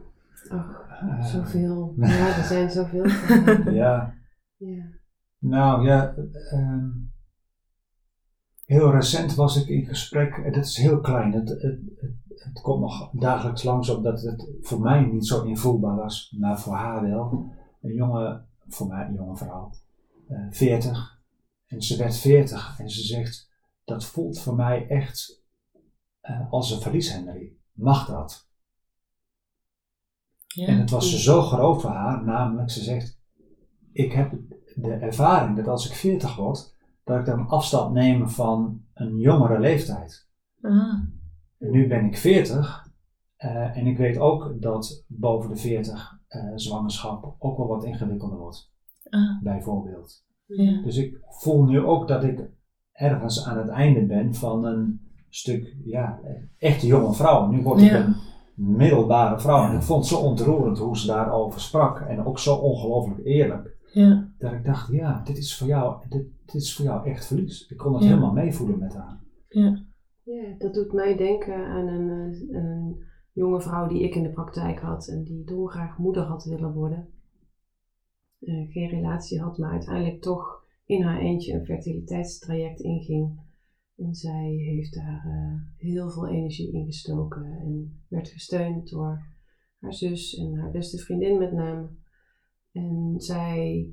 [0.51, 1.95] Ach, Eh, zoveel.
[1.99, 3.07] Ja, er zijn zoveel.
[3.73, 4.15] ja,
[4.57, 4.85] Ja.
[5.39, 6.15] nou ja.
[6.51, 6.89] ehm,
[8.65, 10.35] heel recent was ik in gesprek.
[10.37, 11.33] en Dat is heel klein.
[11.33, 15.45] Het, het, het, het komt nog dagelijks langs op dat het voor mij niet zo
[15.45, 17.53] invoelbaar was, maar voor haar wel.
[17.81, 19.71] Een jonge, voor mij een jonge vrouw,
[20.29, 21.21] eh 40.
[21.67, 23.51] En ze werd 40 en ze zegt:
[23.85, 25.43] Dat voelt voor mij echt
[26.21, 27.57] eh, als een verlies, Henry.
[27.73, 28.51] Mag dat?
[30.55, 33.21] En het was zo groot voor haar, namelijk ze zegt,
[33.93, 34.33] ik heb
[34.75, 39.61] de ervaring dat als ik 40 word, dat ik dan afstand neem van een jongere
[39.61, 40.29] leeftijd.
[40.63, 41.22] Ah, En
[41.71, 42.91] nu ben ik 40
[43.37, 48.39] eh, en ik weet ook dat boven de 40 eh, zwangerschap ook wel wat ingewikkelder
[48.39, 48.73] wordt,
[49.11, 50.25] ah, bijvoorbeeld.
[50.47, 50.83] ja.
[50.83, 52.51] Dus ik voel nu ook dat ik
[52.93, 56.21] ergens aan het einde ben van een stuk, ja,
[56.59, 57.51] echt jonge vrouw.
[57.51, 58.05] Nu word ik Ja.
[58.07, 58.15] een
[58.57, 59.69] middelbare vrouw.
[59.69, 62.01] En ik vond het zo ontroerend hoe ze daarover sprak.
[62.01, 63.77] En ook zo ongelooflijk eerlijk.
[63.93, 64.29] ja.
[64.39, 67.67] Dat ik dacht, ja, dit is voor jou, dit, dit is voor jou echt verlies.
[67.69, 68.09] Ik kon het Ja.
[68.09, 69.19] helemaal meevoelen met haar.
[69.49, 69.79] ja.
[70.25, 74.33] Ja, dat doet mij denken aan een, eh, een jonge vrouw die ik in de
[74.33, 77.09] praktijk had en die dolgraag moeder had willen worden.
[78.41, 83.41] Eh, geen relatie had, maar uiteindelijk toch in haar eentje een fertiliteitstraject inging.
[83.97, 89.27] En zij heeft daar eh, heel veel energie in gestoken en werd gesteund door
[89.79, 91.89] haar zus en haar beste vriendin met name.
[92.73, 93.93] En zij,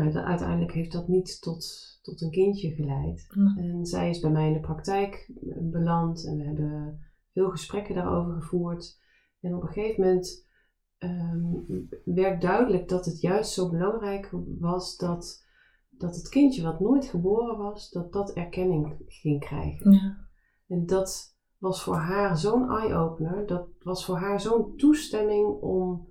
[0.00, 1.64] nou, uiteindelijk heeft dat niet tot,
[2.02, 3.26] tot een kindje geleid.
[3.56, 7.00] En zij is bij mij in de praktijk eh, beland en we hebben
[7.32, 9.00] veel gesprekken daarover gevoerd.
[9.40, 10.46] En op een gegeven moment
[10.98, 11.54] ehm,
[12.04, 15.46] werd duidelijk dat het juist zo belangrijk was dat,
[15.90, 19.92] dat het kindje wat nooit geboren was, dat dat erkenning ging krijgen.
[19.92, 20.30] ja.
[20.66, 23.46] En dat was voor haar zo'n eye-opener.
[23.46, 26.06] Dat was voor haar zo'n toestemming om,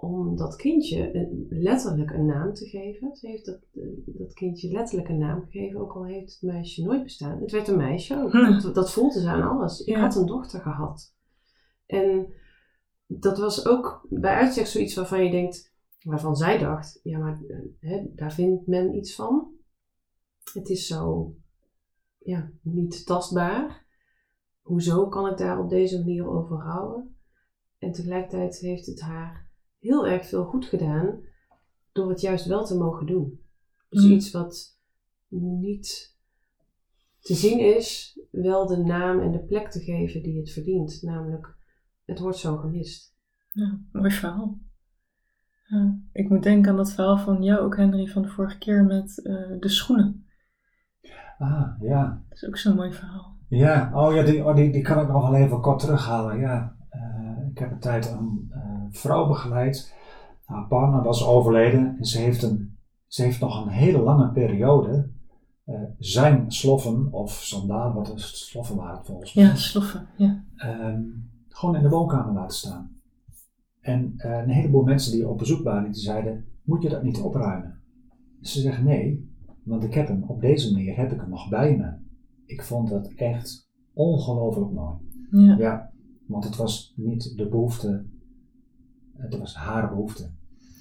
[0.00, 3.16] om dat kindje letterlijk een naam te geven.
[3.16, 6.82] Ze heeft dat, eh, dat kindje letterlijk een naam gegeven, ook al heeft het meisje
[6.84, 7.40] nooit bestaan.
[7.40, 8.30] Het werd een meisje ook.
[8.32, 8.60] Hm.
[8.60, 9.80] Dat, dat voelde ze aan alles.
[9.80, 10.00] Ik Ja.
[10.00, 11.14] had een dochter gehad.
[11.86, 12.32] En
[13.06, 17.58] dat was ook bij uitzicht zoiets waarvan je denkt, waarvan zij dacht, ja maar eh,
[17.80, 19.56] hè, daar vindt men iets van.
[20.52, 21.34] het is zo
[22.18, 23.86] ja, niet tastbaar.
[24.62, 27.16] Hoezo kan ik daar op deze manier over rouwen?
[27.78, 29.47] En tegelijkertijd heeft het haar
[29.78, 31.20] heel erg veel goed gedaan
[31.92, 33.40] door het juist wel te mogen doen.
[33.88, 34.10] Dus Mm.
[34.12, 34.78] iets wat
[35.28, 36.16] niet
[37.20, 41.02] te zien is, wel de naam en de plek te geven die het verdient.
[41.02, 41.56] Namelijk,
[42.04, 43.16] het wordt zo gemist.
[43.52, 44.58] Ja, mooi verhaal.
[45.66, 48.84] Ja, ik moet denken aan dat verhaal van jou ook, Henry, van de vorige keer
[48.84, 50.26] met eh, de schoenen.
[51.38, 52.22] Ah, ja.
[52.28, 53.36] Dat is ook zo'n mooi verhaal.
[53.48, 56.38] Ja, oh ja, die, oh, die, die kan ik nog wel even kort terughalen.
[56.38, 58.57] Ja, Eh, ik heb een tijd een eh,
[58.90, 59.94] vrouw begeleid.
[60.44, 65.08] Haar partner was overleden en ze heeft, een, ze heeft nog een hele lange periode
[65.64, 70.06] eh, zijn sloffen of sandalen, wat is sloffen waren het volgens mij, Ja, sloffen.
[70.16, 70.44] Ja.
[70.56, 71.02] ehm,
[71.48, 72.96] gewoon in de woonkamer laten staan.
[73.80, 77.20] En eh, een heleboel mensen die op bezoek waren, die zeiden, moet je dat niet
[77.20, 77.78] opruimen?
[78.40, 79.30] Ze zeggen nee,
[79.62, 81.92] want ik heb hem, op deze manier heb ik hem nog bij me.
[82.46, 84.94] Ik vond dat echt ongelooflijk mooi.
[85.30, 85.56] Ja.
[85.58, 85.90] Ja,
[86.26, 88.04] want het was niet de behoefte,
[89.18, 90.30] het was haar behoefte.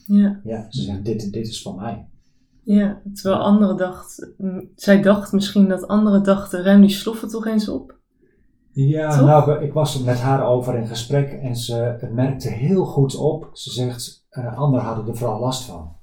[0.06, 0.40] Ja.
[0.44, 2.08] Ja, ze zegt, dit, dit is van mij.
[2.64, 7.46] ja, terwijl anderen dacht, m, zij dacht misschien dat anderen dachten, ruim die sloffen toch
[7.46, 7.96] eens op.
[8.72, 9.26] Ja, Toch?
[9.26, 13.50] nou, ik was er met haar over in gesprek en ze merkte heel goed op.
[13.54, 15.96] Ze zegt, eh anderen hadden er vooral last van.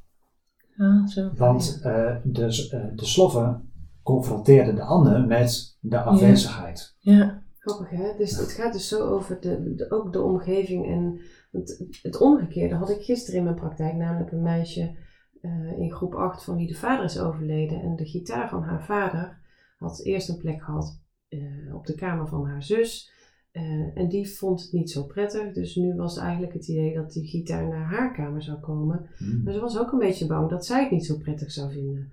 [0.77, 1.31] Ja, zo.
[1.37, 3.69] Want eh, de, eh, de sloffen
[4.03, 6.97] confronteerden de ander met de afwezigheid.
[6.99, 8.15] Ja, Grappig hè?
[8.19, 11.19] Dus het gaat dus zo over de, de- ook de omgeving en
[11.55, 14.97] het, het omgekeerde had ik gisteren in mijn praktijk, namelijk een meisje
[15.41, 18.85] eh, in groep 8 van wie de vader is overleden en de gitaar van haar
[18.85, 19.43] vader
[19.79, 23.13] had eerst een plek gehad eh, op de kamer van haar zus
[23.55, 27.13] eh, en die vond het niet zo prettig, dus nu was eigenlijk het idee dat
[27.13, 29.07] die gitaar naar haar kamer zou komen.
[29.45, 32.13] Maar ze was ook een beetje bang dat zij het niet zo prettig zou vinden.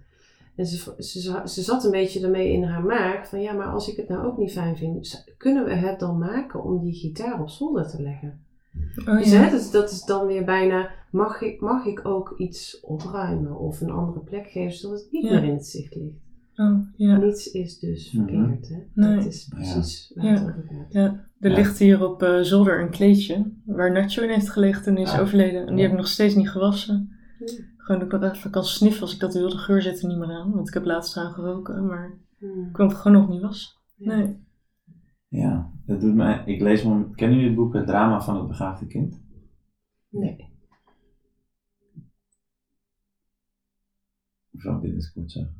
[0.55, 3.89] En ze, ze, ze zat een beetje ermee in haar maag van ja, maar als
[3.89, 7.41] ik het nou ook niet fijn vind, kunnen we het dan maken om die gitaar
[7.41, 8.45] op zolder te leggen?
[9.07, 9.37] Oh, Dus ja.
[9.43, 13.81] hè, dat, dat is dan weer bijna, mag ik, mag ik ook iets opruimen of
[13.81, 15.31] een andere plek geven zodat het niet Ja.
[15.33, 16.15] meer in het zicht ligt?
[16.55, 17.17] Oh, ja.
[17.17, 18.77] Niets is dus verkeerd, hè?
[18.93, 19.15] Nee.
[19.15, 20.31] Dat is precies waar Ja.
[20.31, 20.85] het over gaat.
[20.93, 21.55] Ja, er Ja.
[21.55, 25.11] ligt hier op eh, zolder een kleedje waar Nacho in heeft gelegen toen hij is
[25.11, 25.19] Ah.
[25.21, 25.59] overleden.
[25.61, 25.81] En die Ja.
[25.81, 27.09] heb ik nog steeds niet gewassen.
[27.39, 27.45] Ja.
[27.77, 29.49] Gewoon dat ik dat even kan sniffen als ik dat wil.
[29.49, 32.65] De geur zit er niet meer aan, want ik heb laatst eraan geroken, maar Hmm.
[32.65, 33.71] ik kon het gewoon nog niet wassen.
[33.95, 34.15] Ja.
[34.15, 34.35] Nee.
[35.31, 36.43] Ja, dat doet mij.
[36.45, 36.81] Ik lees.
[36.81, 39.21] Kennen jullie het boek Het Drama van het Begaafde Kind?
[40.09, 40.49] Nee.
[44.51, 45.55] Ik dit eens kort zeggen?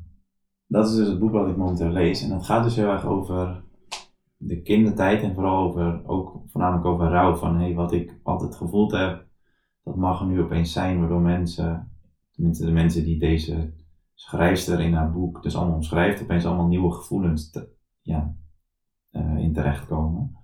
[0.66, 2.22] Dat is dus het boek wat ik momenteel lees.
[2.22, 3.64] En dat gaat dus heel erg over
[4.36, 7.34] de kindertijd en vooral over, ook voornamelijk over rouw.
[7.34, 9.26] Van hey, wat ik altijd gevoeld heb,
[9.82, 11.92] dat mag er nu opeens zijn, waardoor mensen,
[12.30, 13.72] tenminste de mensen die deze
[14.14, 17.68] schrijfster in haar boek dus allemaal omschrijft, opeens allemaal nieuwe gevoelens te-
[18.00, 18.36] ja,
[19.12, 20.36] eh, in terechtkomen.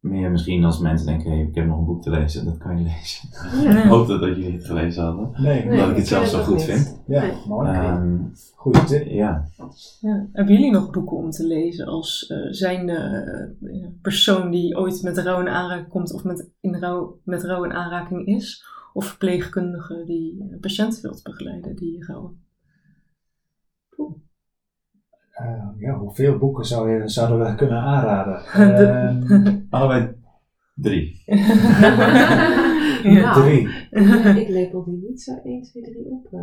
[0.00, 2.78] Meer misschien als mensen denken, hey, ik heb nog een boek te lezen, dat kan
[2.78, 3.28] je lezen.
[3.82, 5.30] Ik hoop dat, dat jullie het gelezen hadden.
[5.42, 6.64] Nee, Nee, Omdat ik het zelf zo goed niet.
[6.64, 7.02] vind.
[7.06, 7.68] ja, mooi.
[7.70, 8.18] Ehm,
[8.54, 9.06] Goeie tip.
[9.06, 9.48] ja,
[10.00, 10.28] Ja.
[10.32, 12.94] Hebben jullie nog boeken om te lezen als eh zijnde
[13.60, 17.64] eh, persoon die ooit met rouw in aanraking komt of met, in rouw, met rouw
[17.64, 18.64] in aanraking is?
[18.92, 22.40] Of verpleegkundige die patiënten wilt begeleiden die rouwen?
[25.32, 28.42] Eh, ja, hoeveel boeken zou je, zouden we kunnen aanraden?
[28.76, 30.14] De- Ehm, allebei
[30.74, 31.22] drie.
[33.02, 33.32] Ja.
[33.32, 33.68] Drie.
[34.40, 36.26] ik lepel die niet zo 1, 2, 3 op.
[36.32, 36.40] eh.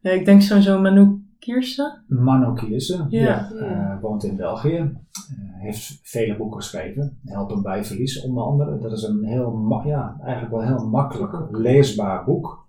[0.00, 2.02] Ja, ik denk sowieso Manu Kierse.
[2.06, 3.20] Mano Kierse, Ja.
[3.20, 3.50] ja.
[3.50, 4.76] Eh, woont in België.
[4.76, 7.18] Eh, heeft vele boeken geschreven.
[7.24, 8.78] Helpen bij verlies onder andere.
[8.78, 12.60] Dat is een heel, ma- ja, eigenlijk wel heel makkelijk leesbaar boek.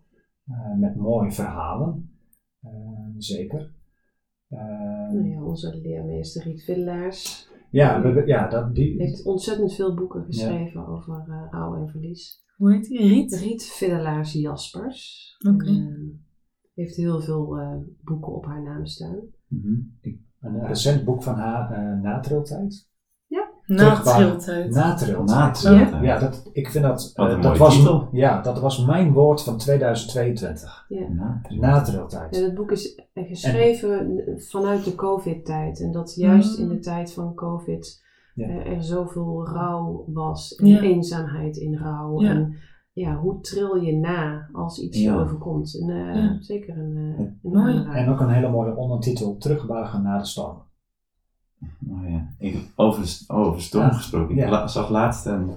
[0.47, 2.10] eh, met mooie verhalen.
[2.62, 2.69] Eh,
[3.17, 3.71] zeker.
[4.49, 9.95] Eh, Nou ja, onze leermeester Riet Villelaars ja, we, ja dat, die, heeft ontzettend veel
[9.95, 12.43] boeken geschreven over eh, rouw en verlies.
[12.56, 12.97] Hoe heet die?
[12.99, 13.36] Riet?
[13.36, 15.36] Riet Villelaars Jaspers.
[15.54, 15.65] Oké.
[15.65, 15.86] Eh,
[16.73, 19.19] heeft heel veel eh, boeken op haar naam staan.
[19.47, 19.73] Mhm.
[20.02, 22.89] Ik- een recent boek van haar, eh Natriltijd.
[23.67, 24.73] Na triltijd.
[26.04, 28.08] Ja, dat, ik vind dat, Wat eh, dat, mooie was, titel.
[28.12, 30.86] ja, dat was mijn woord van 2022.
[30.88, 31.41] Ja.
[31.49, 35.80] Ja, dat boek is eh, geschreven vanuit de COVID-tijd.
[35.82, 36.63] En dat juist Mm.
[36.63, 38.02] in de tijd van COVID
[38.36, 38.47] Ja.
[38.47, 40.56] eh, er zoveel rouw was.
[40.56, 40.82] En Ja.
[40.82, 42.21] eenzaamheid in rouw.
[42.21, 42.30] Ja.
[42.30, 42.56] En
[42.93, 45.13] ja, hoe tril je na als iets Ja.
[45.13, 45.80] je overkomt?
[45.82, 46.38] En, eh, Ja.
[46.39, 47.86] Zeker een, eh, een.
[47.88, 50.58] En ook een hele mooie ondertitel, Terugbuigen naar de storm.
[51.89, 52.28] Oh ja.
[52.39, 53.91] Ik, over, over storm Ja.
[53.93, 54.38] gesproken.
[54.38, 55.52] Ik la- zag laatst een,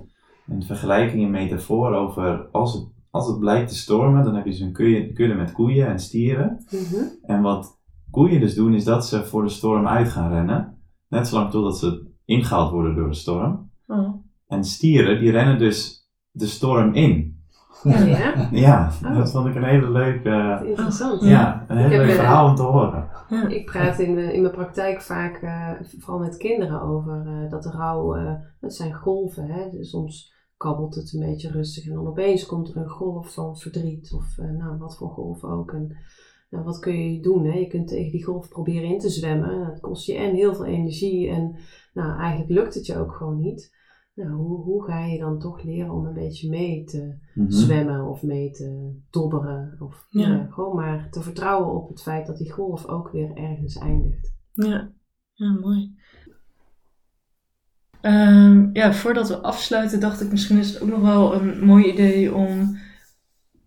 [0.49, 4.64] een vergelijking, een metafoor over als, het, als het blijkt te stormen, dan heb je
[4.64, 6.64] een kudde, kudde met koeien en stieren.
[6.71, 7.03] Mhm.
[7.23, 7.79] En wat
[8.11, 10.79] koeien dus doen, is dat ze voor de storm uit gaan rennen.
[11.09, 13.71] Net zolang totdat ze ingehaald worden door de storm.
[13.87, 14.14] Oh.
[14.47, 17.35] En stieren, die rennen dus de storm in.
[17.83, 18.49] Ja, ja.
[18.66, 19.16] Ja, Oh.
[19.16, 21.23] dat vond ik een hele leuke, interessant.
[21.23, 23.09] ja, een heel leuk verhaal om te horen.
[23.49, 27.62] Ik praat in, de- in mijn praktijk vaak, eh, vooral met kinderen, over eh, dat
[27.62, 29.47] de rouw, eh, het zijn golven.
[29.47, 29.71] Hè?
[29.71, 33.57] Dus soms kabbelt het een beetje rustig en dan opeens komt er een golf van
[33.57, 35.73] verdriet of eh, nou, wat voor golf ook.
[35.73, 35.97] En
[36.51, 37.45] nou, wat kun je doen?
[37.45, 37.59] Hè?
[37.59, 39.67] Je kunt tegen die golf proberen in te zwemmen.
[39.67, 41.57] Dat kost je en heel veel energie en
[41.95, 43.75] nou, eigenlijk lukt het je ook gewoon niet.
[44.17, 47.51] Nou, hoe, hoe ga je dan toch leren om een beetje mee te Mhm.
[47.51, 49.77] zwemmen of mee te dobberen?
[49.81, 50.29] Of Ja.
[50.29, 54.35] ja, gewoon maar te vertrouwen op het feit dat die golf ook weer ergens eindigt.
[54.53, 54.91] Ja,
[55.33, 55.95] ja mooi.
[58.01, 61.93] Ehm, ja, voordat we afsluiten dacht ik misschien is het ook nog wel een mooi
[61.93, 62.77] idee om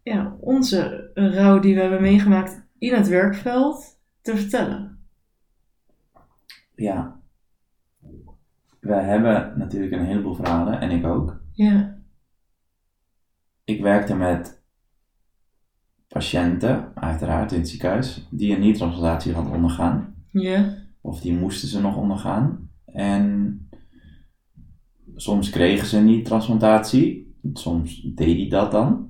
[0.04, 5.00] ja, onze rouw die we hebben meegemaakt in het werkveld te vertellen.
[6.76, 7.19] Ja.
[8.80, 11.42] We hebben natuurlijk een heleboel verhalen, en ik ook.
[11.52, 11.98] Ja,
[13.64, 14.62] Ik werkte met
[16.08, 20.16] patiënten, uiteraard in het ziekenhuis, die een niertransplantatie hadden ondergaan.
[20.32, 22.70] ja, Of die moesten ze nog ondergaan.
[22.86, 23.60] En
[25.16, 27.36] soms kregen ze een niertransplantatie.
[27.54, 29.08] Soms deed hij dat dan.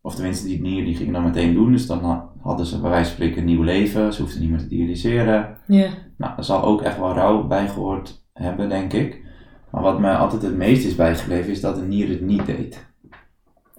[0.00, 1.72] Of tenminste, die nier die ging dan meteen doen.
[1.72, 4.12] Dus dan ha- hadden ze bij wijze van spreken een nieuw leven.
[4.12, 5.56] Ze hoefden niet meer te dialyseren.
[5.66, 9.22] ja, Nou, er zal ook echt wel rouw bij gehoord hebben, denk ik.
[9.70, 12.86] Maar wat mij altijd het meest is bijgebleven, is dat een nier het niet deed.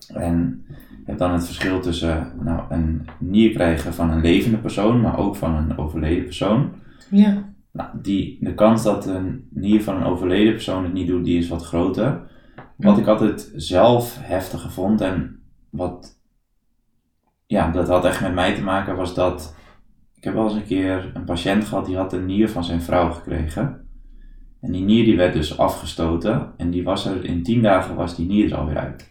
[0.08, 5.02] En je hebt dan het verschil tussen nou, een nier krijgen van een levende persoon,
[5.02, 6.72] maar ook van een overleden persoon.
[7.10, 11.26] ja, Nou, die, de kans dat een nier van een overleden persoon het niet doet,
[11.26, 12.30] die is wat groter.
[12.76, 16.20] Wat ik altijd zelf heftig vond en wat,
[17.46, 19.56] ja, dat had echt met mij te maken, was dat
[20.22, 22.82] ik heb wel eens een keer een patiënt gehad die had een nier van zijn
[22.82, 23.90] vrouw gekregen.
[24.62, 28.16] En die nier die werd dus afgestoten en die was er in tien dagen was
[28.16, 29.10] die nier er alweer uit.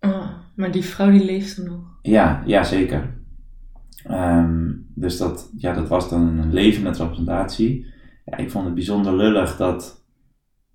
[0.00, 1.80] Oh, maar die vrouw die leefde nog.
[2.02, 3.14] Ja, ja zeker.
[4.04, 7.86] Ehm, dus dat, ja, dat was dan een levende transplantatie.
[8.24, 10.04] Ja, ik vond het bijzonder lullig dat,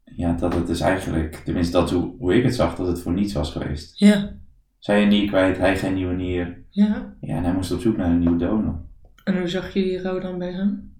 [0.03, 3.13] ja, dat het dus eigenlijk, tenminste dat hoe, hoe ik het zag, dat het voor
[3.13, 3.99] niets was geweest.
[3.99, 4.35] Ja,
[4.77, 6.63] Zij een nier kwijt, hij geen nieuwe nier.
[6.69, 7.15] ja.
[7.21, 8.79] Ja, en hij moest op zoek naar een nieuwe donor.
[9.23, 10.93] En hoe zag je die rouw dan bij hem?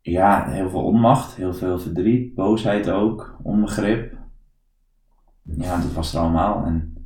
[0.00, 4.16] Ja, heel veel onmacht, heel veel verdriet, boosheid ook, onbegrip.
[5.42, 6.64] Ja, dat was er allemaal.
[6.64, 6.96] En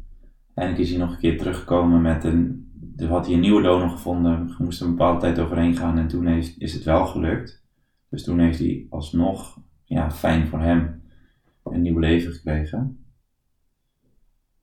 [0.46, 2.70] uiteindelijk is hij nog een keer teruggekomen met een.
[2.74, 4.32] Dus had hij een nieuwe donor gevonden.
[4.32, 7.64] Er moest er een bepaalde tijd overheen gaan en toen heeft, is het wel gelukt.
[8.08, 11.02] Dus toen heeft hij alsnog, ja, fijn voor hem,
[11.64, 13.04] een nieuw leven gekregen.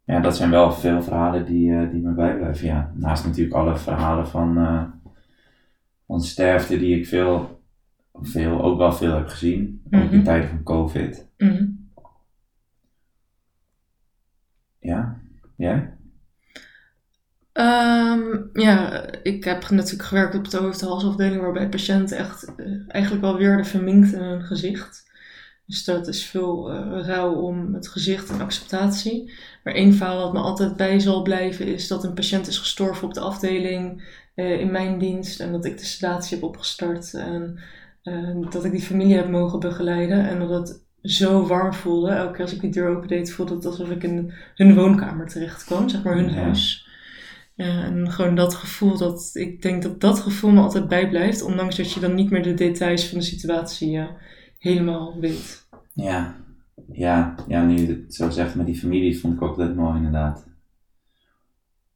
[0.03, 2.67] Ja, dat zijn wel veel verhalen die, eh, die me bijblijven.
[2.67, 4.83] Ja, naast natuurlijk alle verhalen van, eh,
[6.07, 7.58] van sterfte die ik veel,
[8.21, 9.81] veel, ook wel veel heb gezien.
[9.91, 10.23] Ook in Mhm.
[10.23, 11.27] tijden van COVID.
[11.37, 11.65] Mhm.
[14.79, 15.19] Ja,
[15.55, 15.93] jij?
[17.51, 18.21] Ehm,
[18.53, 23.65] ja, ik heb natuurlijk gewerkt op de hoofd-halsafdeling waarbij patiënten echt eh, eigenlijk wel werden
[23.65, 25.07] verminkt in hun gezicht.
[25.65, 29.33] Dus dat is veel rouw om het gezicht en acceptatie.
[29.63, 33.07] Maar één verhaal wat me altijd bij zal blijven is dat een patiënt is gestorven
[33.07, 34.03] op de afdeling
[34.35, 37.59] eh, in mijn dienst en dat ik de sedatie heb opgestart en
[38.09, 42.09] eh, dat ik die familie heb mogen begeleiden en dat het zo warm voelde.
[42.09, 45.63] Elke keer als ik die deur opendeed voelde het alsof ik in hun woonkamer terecht
[45.63, 46.41] kwam, zeg maar hun Ja.
[46.41, 46.87] huis.
[47.55, 51.77] Ja, en gewoon dat gevoel, dat, ik denk dat dat gevoel me altijd bijblijft, ondanks
[51.77, 54.07] dat je dan niet meer de details van de situatie eh,
[54.57, 55.67] helemaal weet.
[55.93, 56.35] Ja,
[56.91, 59.95] ja, ja, nu je het zo zegt met die familie, vond ik ook altijd mooi
[59.97, 60.47] inderdaad.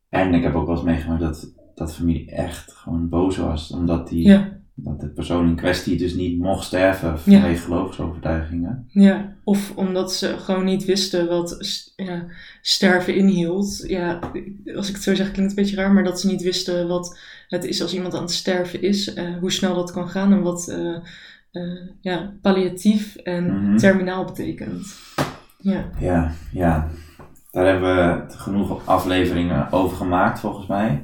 [0.09, 4.07] En ik heb ook wel eens meegemaakt dat, dat familie echt gewoon boos was, omdat
[4.07, 8.85] die, Ja, dat de persoon in kwestie dus niet mocht sterven vanwege geloofsovertuigingen.
[8.91, 9.35] ja.
[9.43, 11.57] Of omdat ze gewoon niet wisten wat
[11.95, 12.25] ja,
[12.61, 13.83] sterven inhield.
[13.87, 14.19] Ja,
[14.75, 16.87] als ik het zo zeg klinkt het een beetje raar, maar dat ze niet wisten
[16.87, 20.31] wat het is als iemand aan het sterven is, eh, hoe snel dat kan gaan
[20.33, 20.95] en wat eh,
[21.51, 23.77] eh, ja, palliatief en Mhm.
[23.77, 24.95] terminaal betekent.
[25.57, 26.89] Ja, Ja, ja.
[27.51, 31.01] Daar hebben we genoeg afleveringen over gemaakt, volgens mij.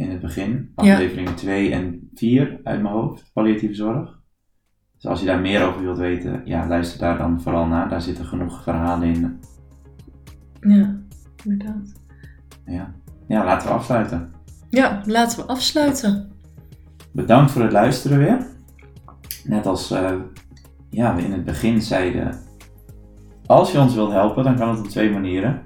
[0.00, 0.72] In het begin.
[0.76, 0.92] Ja.
[0.92, 3.30] Afleveringen 2 en 4 uit mijn hoofd.
[3.32, 4.18] Palliatieve zorg.
[4.94, 7.88] Dus als je daar meer over wilt weten, ja, luister daar dan vooral naar.
[7.88, 9.40] Daar zitten genoeg verhalen in.
[10.60, 11.00] ja,
[11.44, 11.92] inderdaad.
[12.66, 12.94] Ja,
[13.28, 14.32] ja laten we afsluiten.
[14.70, 16.32] Ja, laten we afsluiten.
[17.12, 18.46] Bedankt voor het luisteren weer.
[19.44, 20.12] Net als eh,
[20.90, 22.38] ja, we in het begin zeiden.
[23.46, 25.62] Als je ons wilt helpen, dan kan het op twee manieren.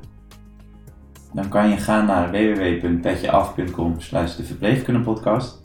[1.35, 5.61] Dan kan je gaan naar www.petjeaf.com slash de verpleegkundepodcast.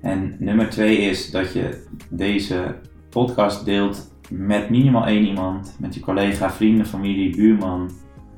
[0.00, 2.74] En nummer twee is dat je deze
[3.10, 5.76] podcast deelt met minimaal één iemand.
[5.78, 7.90] Met je collega, vrienden, familie, buurman,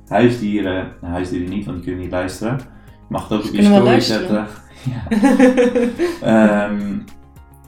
[0.07, 0.93] huisdieren.
[1.01, 2.59] Nou, huisdieren niet, want die kunnen niet luisteren.
[2.87, 4.47] Je mag het ook op je story zetten.
[4.81, 5.17] Ja.
[6.23, 6.99] Ehm,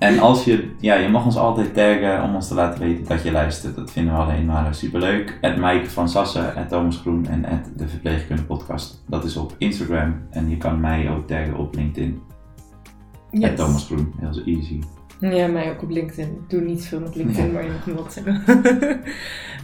[0.03, 3.22] en als je, ja, je mag ons altijd taggen om ons te laten weten dat
[3.22, 3.76] je luistert.
[3.76, 5.38] Dat vinden we alleen maar superleuk.
[5.40, 9.03] Het Mike van Sassen, het Thomas Groen en het de Verpleegkunde Podcast.
[9.07, 10.14] Dat is op Instagram.
[10.30, 12.20] En je kan mij ook taggen op LinkedIn.
[13.30, 13.44] Yes.
[13.44, 14.80] Het Thomas Groen, heel easy.
[15.20, 16.28] Ja, mij ook op LinkedIn.
[16.28, 18.42] Ik doe niet veel met LinkedIn, maar je mag me wat zeggen.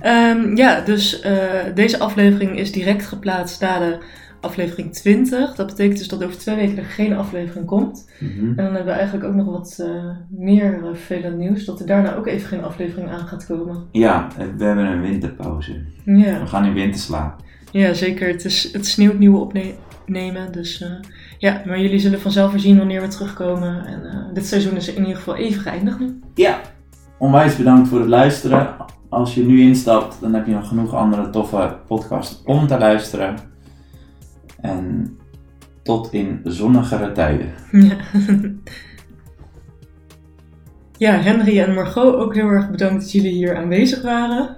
[0.04, 3.98] um, ja, dus uh, deze aflevering is direct geplaatst na de
[4.40, 5.54] aflevering 20.
[5.54, 8.10] Dat betekent dus dat over twee weken er geen aflevering komt.
[8.18, 8.48] Mm -hmm.
[8.48, 10.80] En dan hebben we eigenlijk ook nog wat uh, meer
[11.10, 11.64] uh, nieuws.
[11.64, 13.84] Dat er daarna ook even geen aflevering aan gaat komen.
[13.92, 15.80] Ja, we hebben een winterpauze.
[16.04, 16.40] Ja.
[16.40, 17.40] We gaan in winterslaap.
[17.70, 18.28] Ja, zeker.
[18.28, 20.52] Het, is, het sneeuwt nieuwe opnemen.
[20.52, 20.88] Dus uh,
[21.38, 23.86] ja, maar jullie zullen vanzelf weer zien wanneer we terugkomen.
[23.86, 26.20] En dit seizoen is in ieder geval even geëindigd nu.
[26.34, 26.60] Ja,
[27.18, 28.76] onwijs bedankt voor het luisteren.
[29.08, 33.34] Als je nu instapt, dan heb je nog genoeg andere toffe podcasts om te luisteren.
[34.60, 35.18] En
[35.82, 37.52] tot in zonnigere tijden.
[37.72, 37.96] Ja.
[41.06, 44.54] ja, Henry en Margot, ook heel erg bedankt dat jullie hier aanwezig waren.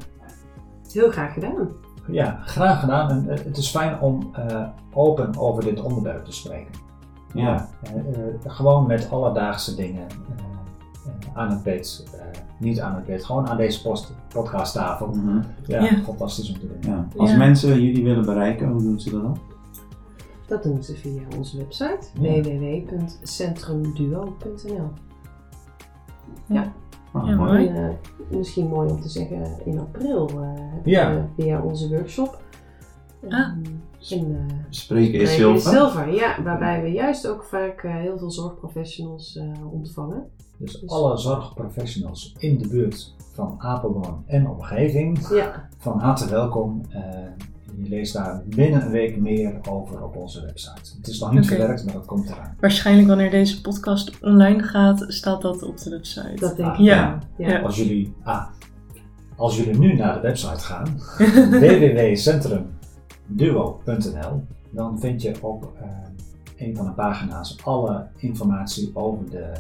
[0.92, 1.68] Heel graag gedaan.
[2.07, 3.11] Ja, graag gedaan.
[3.11, 6.72] En het is fijn om uh, open over dit onderwerp te spreken.
[7.34, 7.68] Ja.
[7.84, 10.07] Uh, uh, gewoon met alledaagse dingen
[11.34, 12.05] aan het bed.
[12.59, 15.07] niet aan het bed, gewoon aan deze post, podcasttafel.
[15.07, 15.42] Mm -hmm.
[15.66, 16.92] ja, ja, fantastisch om te doen.
[16.92, 17.07] Ja.
[17.16, 19.38] Als mensen jullie willen bereiken, hoe doen ze dat dan?
[20.51, 22.42] Dat doen ze via onze website ja.
[22.42, 24.90] www.centrumduo.nl.
[26.46, 26.72] Ja.
[27.12, 27.66] Oh, ja, mooi.
[27.66, 27.88] En, uh,
[28.38, 30.51] misschien mooi om te zeggen, in april uh,
[30.84, 31.14] ja.
[31.14, 32.42] we via onze workshop.
[33.28, 33.48] Ah.
[34.09, 35.70] In, uh, Spreken is zilver.
[35.70, 36.14] zilver.
[36.14, 39.40] Ja, waarbij we juist ook vaak heel veel zorgprofessionals
[39.72, 40.28] ontvangen.
[40.59, 45.68] Dus, dus, alle zorgprofessionals in de buurt van Apeldoorn en omgeving, ja.
[45.78, 46.82] van harte welkom.
[47.76, 50.96] Je leest daar binnen een week meer over op onze website.
[50.96, 51.56] Het is nog niet okay.
[51.56, 52.56] verwerkt, maar dat komt eraan.
[52.60, 56.34] Waarschijnlijk wanneer deze podcast online gaat, staat dat op de website.
[56.34, 56.78] Dat denk ik.
[56.78, 57.18] Ah, ja.
[57.36, 57.48] Ja.
[57.48, 57.60] ja.
[57.60, 58.46] Als, jullie, ah,
[59.36, 61.00] als jullie nu naar de website gaan,
[61.60, 65.88] www.centrumduo.nl, dan vind je op uh,
[66.56, 69.52] een van de pagina's alle informatie over de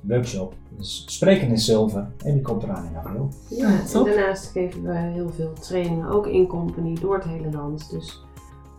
[0.00, 0.54] workshop.
[0.76, 3.28] Dus spreken in zilver en die komt eraan in april.
[3.48, 7.90] Ja, en daarnaast geven we heel veel trainingen, ook in company, door het hele land.
[7.90, 8.24] Dus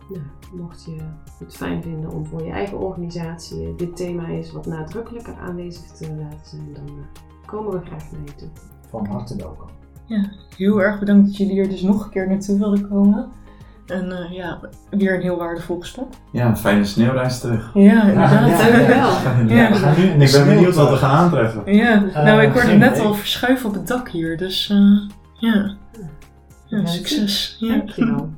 [0.08, 0.96] nou, mocht je
[1.44, 6.14] het fijn vinden om voor je eigen organisatie dit thema is wat nadrukkelijker aanwezig te
[6.14, 7.06] laten zijn, dan
[7.46, 8.48] komen we graag naar je toe.
[8.88, 9.68] Van harte welkom.
[10.06, 13.28] Ja, heel erg bedankt dat jullie hier dus nog een keer naartoe wilden komen.
[13.90, 14.58] En uh, ja,
[14.90, 16.06] weer een heel waardevol gesprek.
[16.32, 17.70] Ja, een fijne sneeuwreis terug.
[17.74, 18.48] Ja, inderdaad.
[18.48, 18.88] Ja, ja, ja,
[19.48, 19.68] ja.
[19.68, 19.96] ja.
[19.96, 21.74] Nu, ik ben benieuwd wat we gaan aantreffen.
[21.74, 25.00] Ja, uh, nou ik hoorde net al verschuiven op het dak hier, dus uh,
[25.38, 25.74] ja.
[26.66, 26.86] ja.
[26.86, 27.56] Succes.
[27.60, 27.76] Ja.
[27.76, 28.30] Dankjewel.